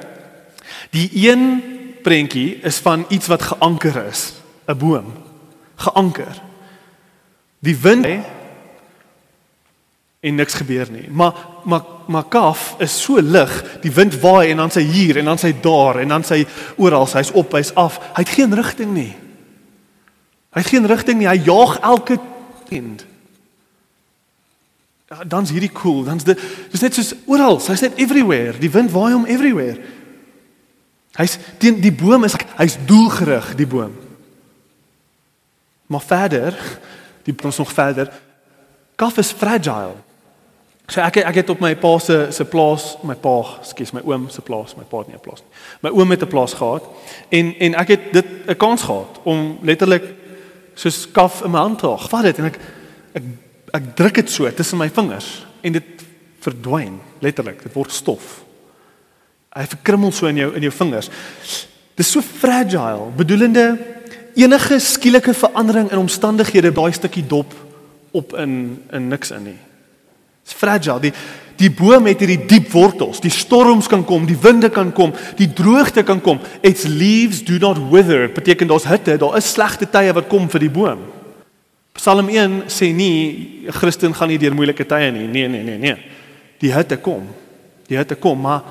[0.90, 1.64] die een
[2.02, 4.34] prentjie is van iets wat geanker is,
[4.68, 5.14] 'n boom.
[5.76, 6.42] Geanker.
[7.60, 8.06] Die wind
[10.22, 11.10] en niks gebeur nie.
[11.10, 15.26] Maar maar maar kaf is so lig, die wind waai en dan sy hier en
[15.26, 16.42] dan sy daar en dan sy
[16.76, 18.00] oral, hy's op, hy's af.
[18.18, 19.14] Hy het geen rigting nie.
[20.52, 21.30] Hy het geen rigting nie.
[21.30, 22.18] Hy jaag elke
[22.70, 23.06] wind.
[25.12, 26.04] Ja, dan's hierdie cool.
[26.04, 26.40] Dan's dit
[26.74, 27.62] dis net soos oral.
[27.64, 28.58] Hy's net everywhere.
[28.60, 29.80] Die wind waai hom everywhere.
[31.16, 33.96] Hy's teen die boom is hy's doelgerig, die boom.
[35.92, 36.56] Maar verder,
[37.24, 38.12] die ons nog verder.
[38.96, 39.98] Kaf is fragile.
[40.92, 44.30] So ek ek het op my pa se se plaas, my pa, skus, my oom
[44.30, 45.52] se plaas, my pa het nie 'n plaas nie.
[45.82, 46.84] My oom het 'n plaas gehad
[47.30, 50.04] en en ek het dit 'n kans gehad om letterlik
[50.76, 51.98] soos kaf in my hand te hou.
[51.98, 52.60] Vat dit en ek
[53.14, 53.24] ek
[53.74, 56.06] ek druk dit so tussen my vingers en dit
[56.44, 58.42] verdwyn letterlik dit word stof
[59.56, 61.10] hy verkrummel so in jou in jou vingers
[62.00, 63.66] dis so fragile bedoelende
[64.40, 67.54] enige skielike verandering in omstandighede daai stukkie dop
[68.16, 68.56] op in
[68.92, 69.60] in niks in nie
[70.52, 71.14] dis fragile die
[71.62, 75.50] die boom het hierdie diep wortels die storms kan kom die winde kan kom die
[75.54, 80.14] droogte kan kom its leaves do not wither beteken daar's hitte daar is slegte tye
[80.14, 81.04] wat kom vir die boom
[81.94, 85.28] Psalm 1 sê nie 'n Christen gaan nie deur moeilike tye nie.
[85.28, 85.98] Nee, nee, nee, nee.
[86.60, 87.28] Die hitte kom.
[87.88, 88.64] Die hitte kom, maar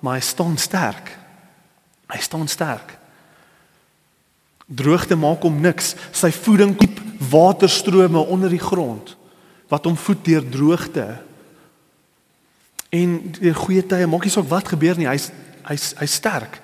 [0.00, 1.10] maar hy staan sterk.
[2.08, 2.98] Hy staan sterk.
[4.66, 5.96] Droogte maak hom niks.
[6.12, 9.16] Sy voeding diep waterstrome onder die grond
[9.72, 11.06] wat hom voed deur droogte.
[12.92, 15.08] En deur goeie tye maak nie saak wat gebeur nie.
[15.08, 15.30] Hy's
[15.64, 16.60] hy's hy's sterk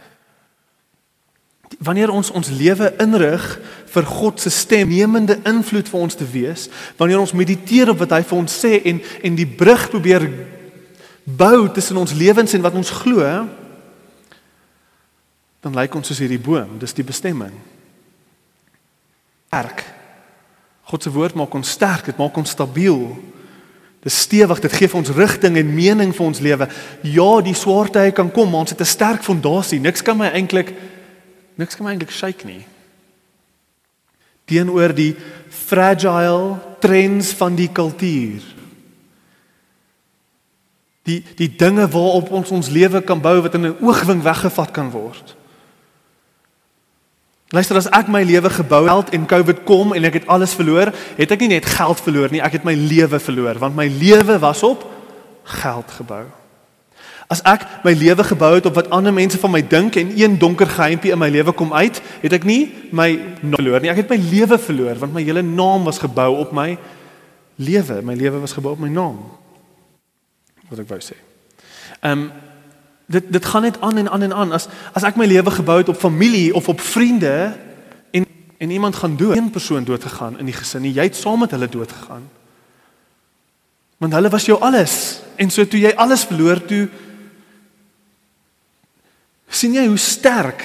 [1.78, 3.44] wanneer ons ons lewe inrig
[3.92, 8.16] vir God se stem nemende invloed vir ons te wees, wanneer ons mediteer op wat
[8.16, 10.26] hy vir ons sê en en die brug probeer
[11.24, 13.26] bou tussen ons lewens en wat ons glo,
[15.60, 17.52] dan lyk ons soos hierdie boom, dis die bestemming.
[19.48, 19.97] Sterk.
[20.88, 23.10] God se woord maak ons sterk, dit maak ons stabiel.
[24.00, 26.68] Dis stewig, dit gee vir ons rigting en mening vir ons lewe.
[27.02, 29.80] Ja, die swaar tye kan kom, maar ons het 'n sterk fondasie.
[29.80, 30.72] Niks kan my eintlik
[31.58, 32.62] Niks kan my eintlik shake nie.
[34.46, 35.16] Teenoor die
[35.50, 38.44] fragile trends van die kultuur.
[41.08, 44.90] Die die dinge waarop ons ons lewe kan bou wat in 'n oogwink weggevat kan
[44.90, 45.34] word.
[47.48, 50.90] Luister as ek my lewe gebou het en COVID kom en ek het alles verloor,
[51.16, 54.36] het ek nie net geld verloor nie, ek het my lewe verloor want my lewe
[54.42, 54.84] was op
[55.48, 56.26] geld gebou.
[57.28, 60.36] As ek my lewe gebou het op wat ander mense van my dink en een
[60.40, 63.08] donker geheimpie in my lewe kom uit, het ek nie my
[63.40, 63.92] verloor nie.
[63.92, 66.74] Ek het my lewe verloor want my hele naam was gebou op my
[67.56, 68.00] lewe.
[68.04, 69.20] My lewe was gebou op my naam.
[70.68, 71.16] Wat ek wou sê.
[72.00, 72.28] Ehm um,
[73.08, 74.52] dit dit gaan net aan en aan en aan.
[74.52, 77.56] As as ek my lewe gebou het op familie of op vriende
[78.12, 78.26] en
[78.58, 81.50] en iemand gaan dood, een persoon dood gegaan in die gesin, jy het saam met
[81.50, 82.28] hulle dood gegaan.
[83.98, 85.20] Want hulle was jou alles.
[85.36, 86.88] En so toe jy alles verloor, toe
[89.48, 90.64] sien jy hoe sterk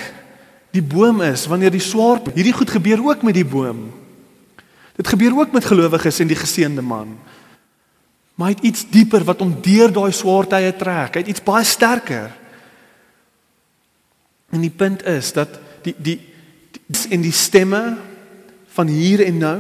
[0.73, 3.87] die boom is wanneer die swaar hierdie goed gebeur ook met die boom.
[4.97, 7.15] Dit gebeur ook met gelowiges en die geseënde man.
[8.35, 11.13] Maar hy het iets dieper wat hom deur daai swaar tye trek.
[11.13, 12.31] Hy het iets baie sterker.
[14.53, 16.19] En die punt is dat die die
[17.09, 17.97] in die stemme
[18.73, 19.59] van hier en nou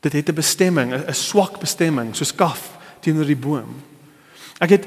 [0.00, 3.82] dit het 'n bestemming, 'n swak bestemming, soos kaf teenoor die boom.
[4.58, 4.86] Ek het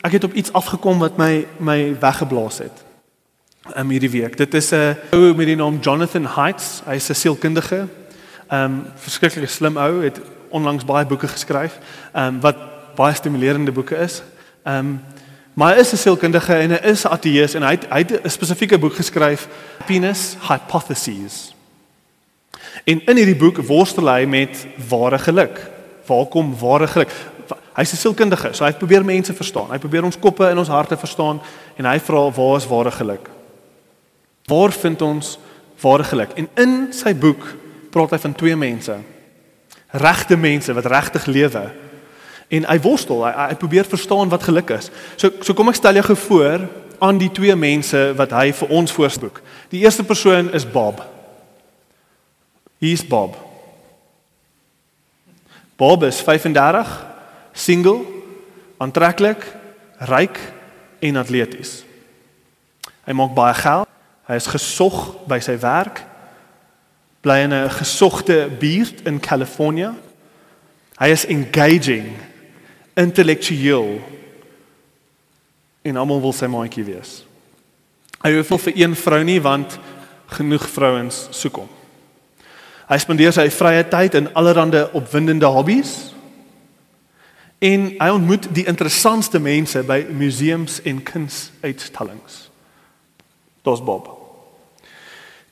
[0.00, 2.84] ek het op iets afgekom wat my my weggeblaas het.
[3.76, 4.36] Um hierdie week.
[4.36, 6.82] Dit is 'n ou met die naam Jonathan Heights.
[6.84, 7.88] Hy's 'n sielkundige.
[8.50, 10.20] Um verskriklik slim ou, het
[10.54, 11.78] onlangs baie boeke geskryf,
[12.14, 12.56] um wat
[12.94, 14.22] baie stimulerende boeke is.
[14.62, 15.00] Um
[15.54, 18.30] maar hy is 'n sielkundige en hy is ateïs en hy het, hy het 'n
[18.30, 19.48] spesifieke boek geskryf,
[19.86, 21.54] Penis Hypotheses.
[22.84, 25.60] En in hierdie boek worstel hy met ware geluk.
[26.06, 27.12] Waar kom ware geluk?
[27.74, 29.70] Hy's 'n sielkundige, so hy probeer mense verstaan.
[29.70, 31.40] Hy probeer ons koppe en ons harte verstaan
[31.76, 33.30] en hy vra waar is ware geluk?
[34.46, 35.38] Waar vind ons
[35.80, 36.30] ware geluk?
[36.36, 37.54] En in sy boek
[37.90, 39.13] praat hy van twee mense.
[39.94, 41.64] Regte mense wat regtig lewe.
[42.50, 44.90] En hy worstel, hy, hy probeer verstaan wat geluk is.
[45.16, 46.66] So so kom ek stel jou voor
[47.04, 49.40] aan die twee mense wat hy vir ons voorspoek.
[49.72, 51.02] Die eerste persoon is Bob.
[52.82, 53.36] Hier's Bob.
[55.76, 56.90] Bob is 35,
[57.52, 58.04] single,
[58.78, 59.42] aantreklik,
[59.98, 60.38] ryk
[61.02, 61.82] en atleties.
[63.04, 63.90] Hy maak baie geld.
[64.24, 66.00] Hy is gesog by sy werk.
[67.24, 69.92] Bly in 'n gesogte buurt in Kalifornië.
[70.98, 72.12] Hy is engaging,
[72.94, 74.00] intellektueel.
[75.82, 77.24] En almal wil sy maatjie wees.
[78.22, 79.78] Hy hoef nie vir een vrou nie want
[80.26, 81.68] genoeg vrouens soek hom.
[82.88, 86.12] Hy spandeer sy vrye tyd in allerlei opwindende hobbies.
[87.64, 92.50] En hy ontmoet die interessantste mense by museums en kunsuitstallings.
[93.64, 94.13] Dis Bob.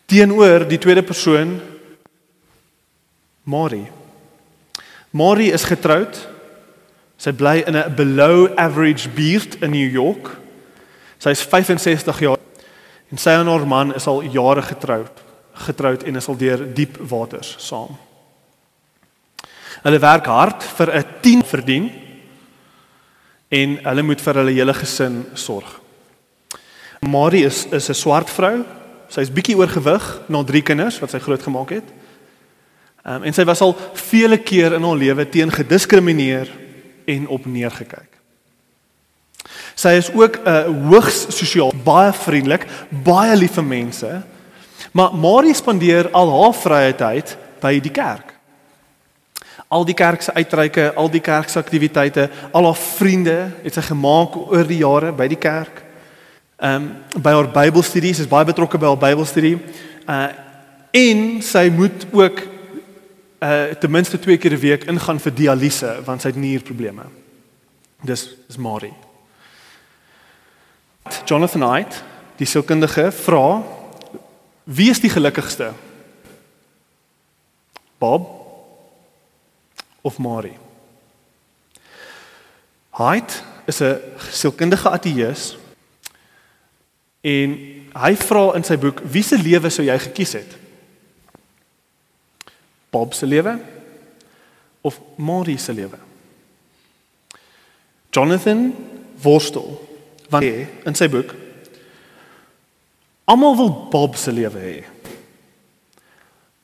[0.07, 1.61] Teenoor die tweede persoon
[3.43, 3.87] Mari.
[5.11, 6.29] Mari is getroud.
[7.17, 10.39] Sy bly in 'n below average buurt in New York.
[11.19, 12.39] Sy is 65 jaar
[13.11, 15.23] en sy en haar man is al jare getroud
[15.53, 17.93] getroud en is al deur diep waters saam.
[19.83, 21.91] Hulle werk hard vir 'n 10 verdien
[23.51, 25.81] en hulle moet vir hulle hele gesin sorg.
[27.01, 28.65] Marie is is 'n swart vrou.
[29.13, 31.89] Sy's bietjie oorgewig na drie kinders wat sy grootgemaak het.
[33.05, 36.49] Um, en sy was al vele keer in haar lewe teen gediskrimineer
[37.11, 38.09] en op neergekyk.
[39.75, 42.67] Sy is ook 'n uh, hoogs sosiaal, baie vriendelik,
[43.05, 44.23] baie lief vir mense.
[44.93, 48.33] Maar Marie spandeer al haar vrye tyd by die kerk.
[49.69, 53.81] Al die kerk se uitreike, al die kerk se aktiwiteite, al haar vriende het sy
[53.81, 55.83] gemaak oor die jare by die kerk.
[56.63, 56.75] Ehm
[57.15, 59.57] um, by haar Bybelstudies, sy is baie betrokke by haar Bybelstudie.
[60.07, 60.31] Uh
[60.93, 62.43] en sy moet ook
[63.43, 67.03] uh ten minste twee keer 'n week ingaan vir dialyse want sy het nierprobleme.
[68.05, 68.95] Dis is Marie.
[71.25, 72.05] Jonathan Knight,
[72.37, 73.63] die sielkundige, vra
[74.65, 75.73] Wie is die gelukkigste?
[77.99, 78.29] Bob
[80.01, 80.59] of Mary?
[82.91, 83.33] Hyde
[83.67, 83.99] is 'n
[84.31, 85.57] sielkundige ateïs
[87.23, 87.55] en
[87.93, 90.57] hy vra in sy boek wie se lewe sou jy gekies het?
[92.93, 93.57] Bob se lewe
[94.83, 95.99] of Mary se lewe?
[98.13, 98.73] Jonathan
[99.23, 99.79] worstel
[100.29, 101.33] wanneer in sy boek
[103.25, 104.85] Almal wil Bob se lewe hê.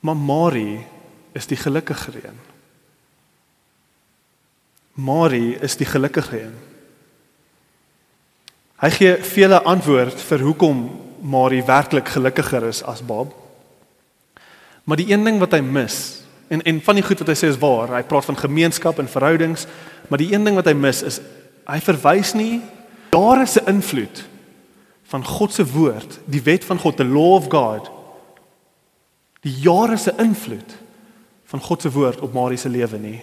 [0.01, 0.87] Maar Marie
[1.33, 2.41] is die gelukkige een.
[4.93, 6.57] Marie is die gelukkige een.
[8.79, 10.85] Hy gee vele antwoord vir hoekom
[11.26, 13.33] Marie werklik gelukkiger is as Bob.
[14.87, 17.51] Maar die een ding wat hy mis en en van die goed wat hy sê
[17.51, 19.66] is waar, hy praat van gemeenskap en verhoudings,
[20.09, 21.18] maar die een ding wat hy mis is
[21.68, 22.62] hy verwys nie
[23.12, 24.22] jare se invloed
[25.11, 27.91] van God se woord, die wet van God, the law of God.
[29.41, 30.74] Die jare se invloed
[31.49, 33.20] van God se woord op Marie se lewe nie.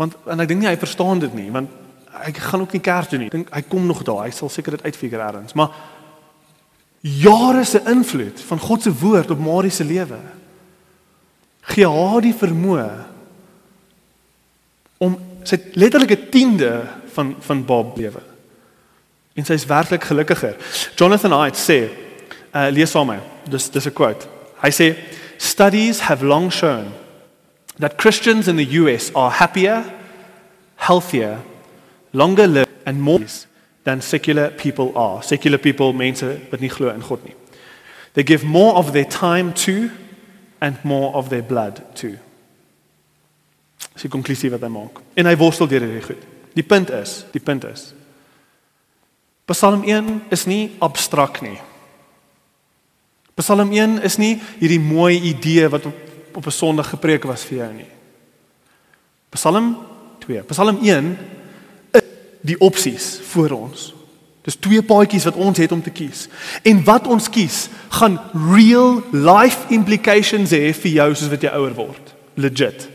[0.00, 1.72] Want en ek dink nie hy verstaan dit nie, want
[2.24, 3.26] hy gaan ook nie kerk toe nie.
[3.26, 4.24] Ek dink hy kom nog daar.
[4.24, 5.74] Hy sal seker dit uitfigure eers, maar
[7.00, 10.18] jare se invloed van God se woord op Marie se lewe
[11.66, 12.88] gee haar die vermoë
[15.02, 16.70] om sy letterlike tiende
[17.14, 18.22] van van Bob lewe.
[19.36, 20.56] En sy is werklik gelukkiger.
[20.96, 21.78] Jonathan Haidt sê,
[22.54, 24.26] uh, lees saam met, dis dis 'n quote.
[24.62, 24.96] Hy sê
[25.36, 26.92] studies have long shown
[27.78, 29.84] that Christians in the US are happier,
[30.76, 31.38] healthier,
[32.16, 33.20] longer live and more
[33.84, 35.22] than secular people are.
[35.22, 37.34] Secular people mense wat nie glo in God nie.
[38.14, 39.90] They give more of their time to
[40.60, 42.16] and more of their blood to.
[43.96, 45.02] Sy konklusie wat hy maak.
[45.16, 46.24] En hy worstel deur hierdie goed.
[46.56, 47.90] Die punt is, die punt is.
[49.46, 51.58] Psalm 1 is nie abstrakt nie.
[53.36, 56.02] Psalm 1 is nie hierdie mooi idee wat op
[56.36, 57.90] op 'n Sondag gepreek was vir jou nie.
[59.30, 59.76] Psalm
[60.20, 60.42] 2.
[60.42, 61.35] Psalm 1 is
[62.46, 63.90] die opsies vir ons.
[64.46, 66.28] Dis twee paadjies wat ons het om te kies.
[66.62, 67.66] En wat ons kies,
[67.98, 68.20] gaan
[68.54, 72.12] real life implications hê vir jou soos wat jy ouer word.
[72.38, 72.86] Legit.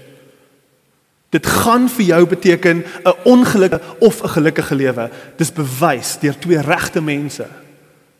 [1.31, 5.11] Dit gaan vir jou beteken 'n ongelukkige of 'n gelukkige lewe.
[5.37, 7.47] Dis bewys deur twee regte mense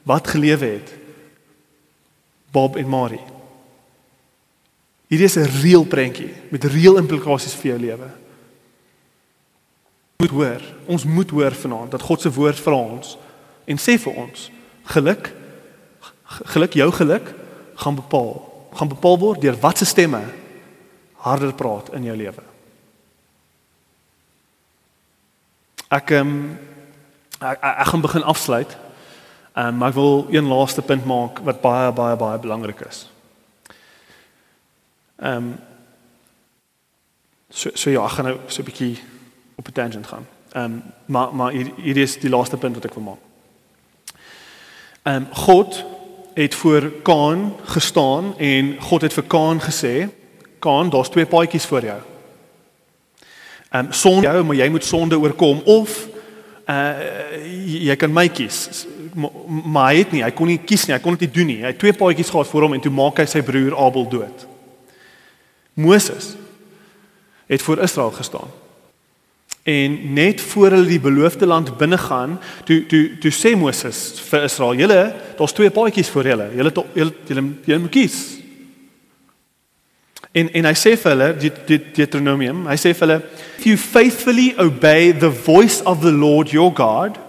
[0.03, 0.89] wat gelewe het.
[2.51, 3.25] Bob en Marie.
[5.07, 8.20] Hierdie is 'n reël prentjie met reël implikasies vir jou lewe.
[10.21, 13.15] Moet hoor, ons moet hoor vanaand dat God se woord vir ons
[13.65, 14.49] en sê vir ons
[14.93, 15.31] geluk
[16.53, 17.31] geluk jou geluk
[17.81, 18.35] gaan bepaal
[18.77, 20.21] gaan bepaal word deur watse stemme
[21.25, 22.43] harder praat in jou lewe.
[25.91, 26.35] Ek ehm um,
[27.41, 28.77] ek, ek gaan begin afsluit.
[29.57, 33.03] Ehm um, maar ek wil een laaste punt maak wat baie baie baie belangrik is.
[35.19, 35.51] Ehm um,
[37.49, 38.95] so so ja, ek gaan nou so 'n bietjie
[39.61, 40.27] op 'n tangent gaan.
[40.51, 43.21] Ehm um, maar maar hier, hier is die laaste punt wat ek wil maak.
[45.01, 45.85] Ehm um, God
[46.33, 50.09] het voor Kaan gestaan en God het vir Kaan gesê,
[50.59, 52.01] Kaan, daar's twee paadjies voor jou.
[53.69, 56.07] Ehm um, sonde jou, maar jy moet sonde oorkom of
[56.65, 56.93] uh
[57.65, 58.85] jy kan my kies.
[59.63, 61.61] Maar hy het nie, hy kon nie kies nie, hy kon dit nie doen nie.
[61.61, 64.47] Hy het twee paadjies gehad voor hom en toe maak hy sy broer Abel dood.
[65.73, 66.35] Moses
[67.45, 68.60] het voor Israel gestaan.
[69.63, 74.43] En net voor hulle die beloofde land binne gaan, toe toe toe sê Moses vir
[74.43, 76.49] Israel: "Julle, daar's twee paadjies vir julle.
[76.55, 77.13] Julle julle
[77.65, 78.37] julle moet kies."
[80.31, 81.51] En en hy sê vir hulle,
[81.93, 83.21] Deuteronomium, hy sê vir hulle:
[83.59, 87.19] "If you faithfully obey the voice of the Lord your God,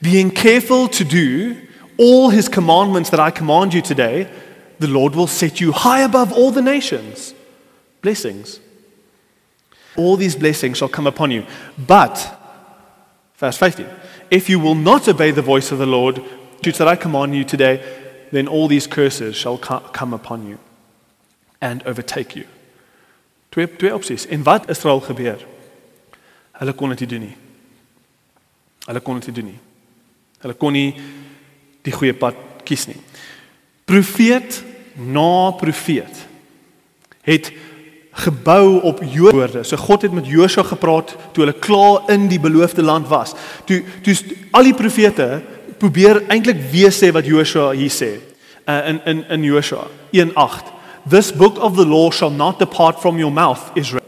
[0.00, 1.54] being careful to do
[1.96, 4.26] all his commandments that I command you today,
[4.80, 7.34] the Lord will set you high above all the nations.
[8.00, 8.58] Blessings.
[9.96, 11.44] All these blessings shall come upon you.
[11.76, 12.36] But,
[13.36, 13.86] verse 15,
[14.30, 16.22] if you will not obey the voice of the Lord,
[16.62, 17.82] that I command you today,
[18.30, 20.58] then all these curses shall come upon you
[21.60, 22.46] and overtake you.
[23.50, 24.26] Twee twee opsies.
[24.26, 25.46] En wat Israel gebeur?
[26.52, 27.36] Hulle kon dit nie doen nie.
[28.84, 29.58] Hulle kon dit nie doen nie.
[30.40, 30.94] Hulle kon nie
[31.82, 33.00] die goeie pad kies nie.
[33.84, 34.62] Profeet
[34.94, 36.26] na profeet
[37.26, 37.50] het
[38.20, 39.62] gebou op Joodwoorde.
[39.64, 43.32] So God het met Josua gepraat toe hulle klaar in die beloofde land was.
[43.64, 44.16] Toe toe
[44.50, 45.42] al die profete
[45.78, 48.10] probeer eintlik weer sê wat Josua hier sê.
[48.68, 50.78] Uh, in in in Josua 1:8.
[51.08, 54.04] This book of the law shall not depart from your mouth, Israel.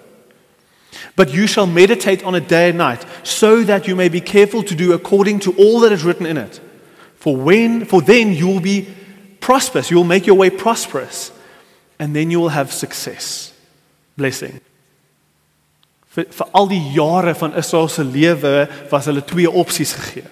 [1.14, 4.62] But you shall meditate on it day and night, so that you may be careful
[4.62, 6.60] to do according to all that is written in it.
[7.16, 8.86] For when for then you will be
[9.40, 11.32] prosperous, you will make your way prosperous,
[11.98, 13.51] and then you will have success.
[14.14, 14.60] Blessing.
[16.12, 20.28] Vir, vir al die jare van Israel se lewe was hulle twee opsies gegee.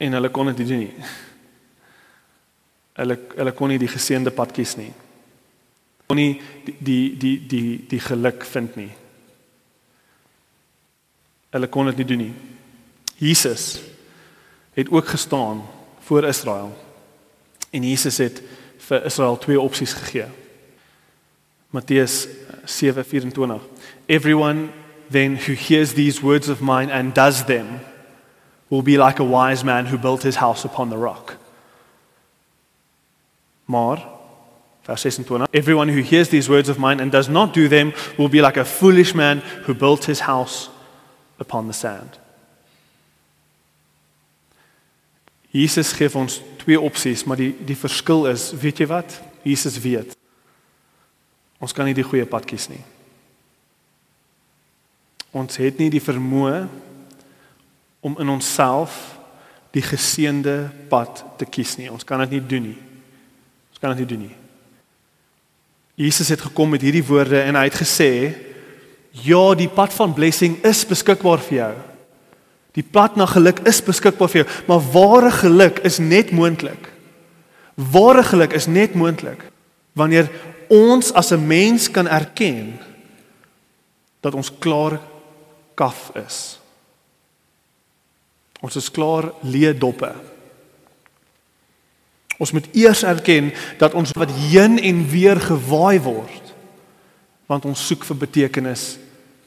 [0.00, 1.08] En hulle kon dit nie doen nie.
[2.96, 4.92] Hulle hulle kon nie die geseënde pad kies nie.
[6.08, 8.90] Kon nie die die die die die geluk vind nie.
[11.56, 12.34] Hulle kon dit nie doen nie.
[13.20, 13.76] Jesus
[14.76, 15.62] het ook gestaan
[16.08, 16.72] voor Israel.
[17.72, 18.42] En Jesus het
[18.88, 20.28] vir Israel twee opsies gegee.
[21.76, 22.26] Matteus
[22.64, 23.60] 7:24
[24.08, 24.72] Everyone
[25.10, 27.80] then who hears these words of mine and does them
[28.70, 31.36] will be like a wise man who built his house upon the rock.
[33.66, 34.08] Maar
[34.82, 38.30] vers 26 Everyone who hears these words of mine and does not do them will
[38.30, 40.70] be like a foolish man who built his house
[41.38, 42.18] upon the sand.
[45.50, 49.20] Jesus gee ons twee opsies, maar die die verskil is, weet jy wat?
[49.42, 50.15] Jesus weet.
[51.62, 52.82] Ons kan nie die goeie pad kies nie.
[55.36, 56.66] Ons het nie die vermoë
[58.04, 59.16] om in onsself
[59.74, 61.90] die geseënde pad te kies nie.
[61.92, 62.78] Ons kan dit nie doen nie.
[63.72, 64.36] Ons kan dit nie doen nie.
[66.06, 68.36] Jesus het gekom met hierdie woorde en hy het gesê:
[69.24, 71.74] "Ja, die pad van blessing is beskikbaar vir jou."
[72.76, 76.92] Die pad na geluk is beskikbaar vir jou, maar ware geluk is net moontlik.
[77.74, 79.40] Ware geluk is net moontlik
[79.96, 80.28] wanneer
[80.68, 82.78] ons as 'n mens kan erken
[84.20, 85.00] dat ons klaar
[85.74, 86.58] kaf is.
[88.60, 90.14] Ons is klaar leedoppe.
[92.36, 96.42] Ons moet eers erken dat ons wat heen en weer gewaai word
[97.46, 98.96] want ons soek vir betekenis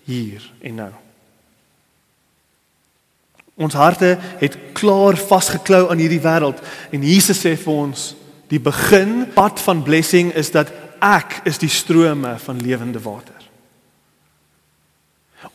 [0.07, 0.91] hier en nou.
[3.59, 6.61] Ons harte het klaar vasgeklou aan hierdie wêreld
[6.95, 8.05] en Jesus sê vir ons
[8.49, 13.35] die begin pad van blessing is dat ek is die strome van lewende water.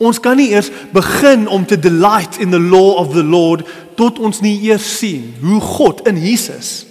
[0.01, 4.19] Ons kan nie eers begin om te delight in the law of the Lord tot
[4.19, 6.85] ons nie eers sien hoe God in Jesus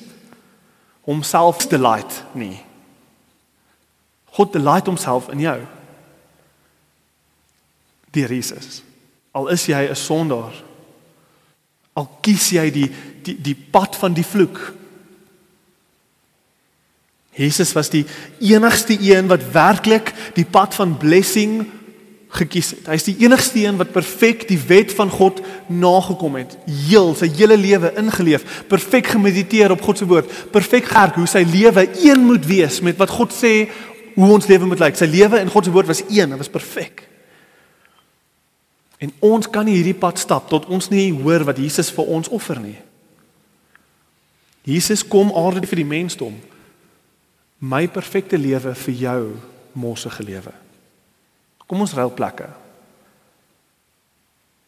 [1.04, 2.62] homself delight nie.
[4.38, 5.58] God delight homself in jou.
[8.14, 8.82] Deur Jesus.
[9.34, 10.54] Al is jy 'n sondaar,
[11.94, 12.88] Al kies jy die
[13.24, 14.58] die die pad van die vloek.
[17.34, 18.04] Jesus was die
[18.38, 21.64] enigste een wat werklik die pad van blessing
[22.34, 22.86] gekies het.
[22.90, 26.54] Hy is die enigste een wat perfek die wet van God nagekom het.
[26.66, 31.44] Heel sy hele lewe ingeleef, perfek gemediteer op God se woord, perfek gewerk hoe sy
[31.46, 33.54] lewe een moet wees met wat God sê
[34.14, 34.98] hoe ons lewe moet lyk.
[34.98, 37.06] Sy lewe in God se woord was een, dit was perfek.
[39.02, 42.30] En ons kan nie hierdie pad stap tot ons nie hoor wat Jesus vir ons
[42.30, 42.78] offer nie.
[44.64, 46.38] Jesus kom aarde vir die mensdom.
[47.64, 49.22] My perfekte lewe vir jou
[49.78, 50.52] morsige lewe.
[51.64, 52.50] Kom ons ruil plekke.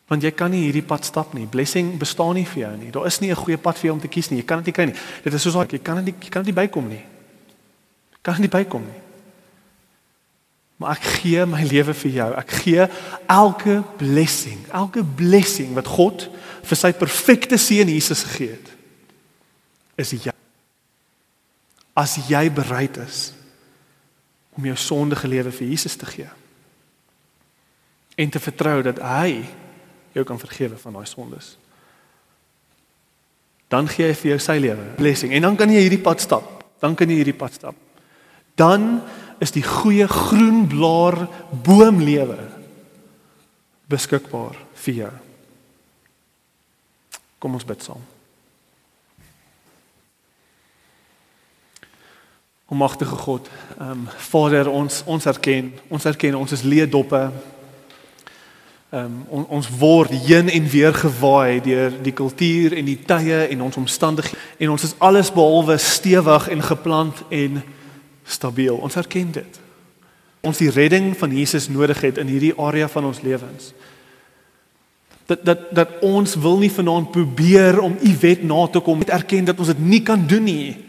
[0.07, 1.49] Want jy kan nie hierdie pad stap nie.
[1.51, 2.93] Blessing bestaan nie vir jou nie.
[2.95, 4.39] Daar is nie 'n goeie pad vir jou om te kies nie.
[4.39, 5.01] Jy kan dit nie kry nie.
[5.25, 7.05] Dit is soos jy kan dit jy kan dit nie bykom nie.
[8.23, 9.01] Kan dit nie bykom nie.
[10.77, 12.33] Maar ek gee my lewe vir jou.
[12.37, 12.89] Ek gee
[13.27, 16.29] elke blessing, elke blessing wat God
[16.63, 18.69] vir sy perfekte seun Jesus gegee het.
[19.97, 20.36] Is jy
[21.97, 23.31] as jy bereid is
[24.57, 26.29] om jou sondige lewe vir Jesus te gee
[28.17, 29.45] en te vertrou dat hy
[30.17, 31.51] jou kan vergewe van daai sondes.
[33.69, 36.47] Dan gee hy vir jou sy lewe, blessing en dan kan jy hierdie pad stap.
[36.81, 37.77] Dan kan jy hierdie pad stap.
[38.57, 39.03] Dan
[39.45, 41.19] is die goeie groen blaar
[41.53, 42.39] boomlewe
[43.93, 45.15] beskikbaar vir jou.
[47.43, 48.01] Kom ons bid saam.
[52.69, 53.49] Almagtige God,
[53.79, 57.31] ehm um, Vader, ons ons erken, ons erken ons is leedoppe.
[58.91, 63.45] Ehm um, on, ons word heen en weer gewaai deur die kultuur en die tye
[63.47, 67.63] en ons omstandighede en ons is alles behalwe stewig en geplant en
[68.25, 68.75] stabiel.
[68.83, 69.61] Ons erken dit.
[70.43, 73.71] Ons die redding van Jesus nodig het in hierdie area van ons lewens.
[75.27, 79.15] Dat dat dat ons wil nie vanaand probeer om u wet na te kom, net
[79.15, 80.86] erken dat ons dit nie kan doen nie.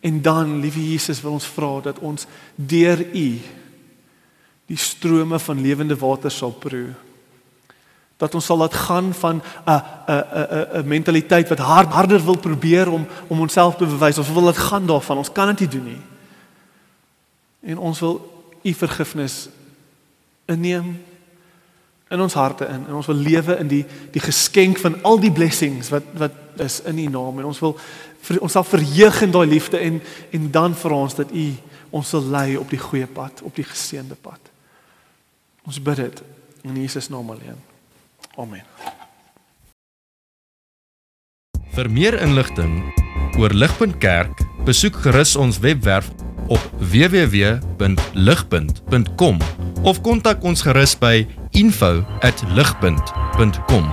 [0.00, 3.28] En dan, liewe Jesus, wil ons vra dat ons deur u
[4.68, 6.92] die strome van lewende water sal proe.
[8.18, 9.82] Dat ons sal laat gaan van 'n 'n
[10.12, 14.18] 'n 'n mentaliteit wat hard harder wil probeer om om onsself te bewys.
[14.18, 15.16] Ons wil laat gaan daarvan.
[15.16, 16.02] Ons kan dit nie doen nie.
[17.60, 19.48] En ons wil u vergifnis
[20.46, 21.04] inneem
[22.08, 23.84] in ons harte in en ons wil lewe in die
[24.14, 26.32] die geskenk van al die blessings wat wat
[26.64, 27.76] is in u naam en ons wil
[28.28, 30.00] vir, ons sal verheug in daai liefde en
[30.36, 31.46] en dan vir ons dat u
[31.90, 34.40] ons sal lei op die goeie pad, op die geseënde pad.
[35.68, 36.22] Ons bid dit
[36.68, 37.56] in Jesus naam alleen.
[38.36, 38.62] Amen.
[41.76, 42.92] Vir meer inligting
[43.38, 44.34] oor Ligpunt Kerk,
[44.66, 46.10] besoek gerus ons webwerf
[46.48, 49.38] op www.ligpunt.com
[49.86, 53.86] of kontak ons gerus by info@ligpunt.com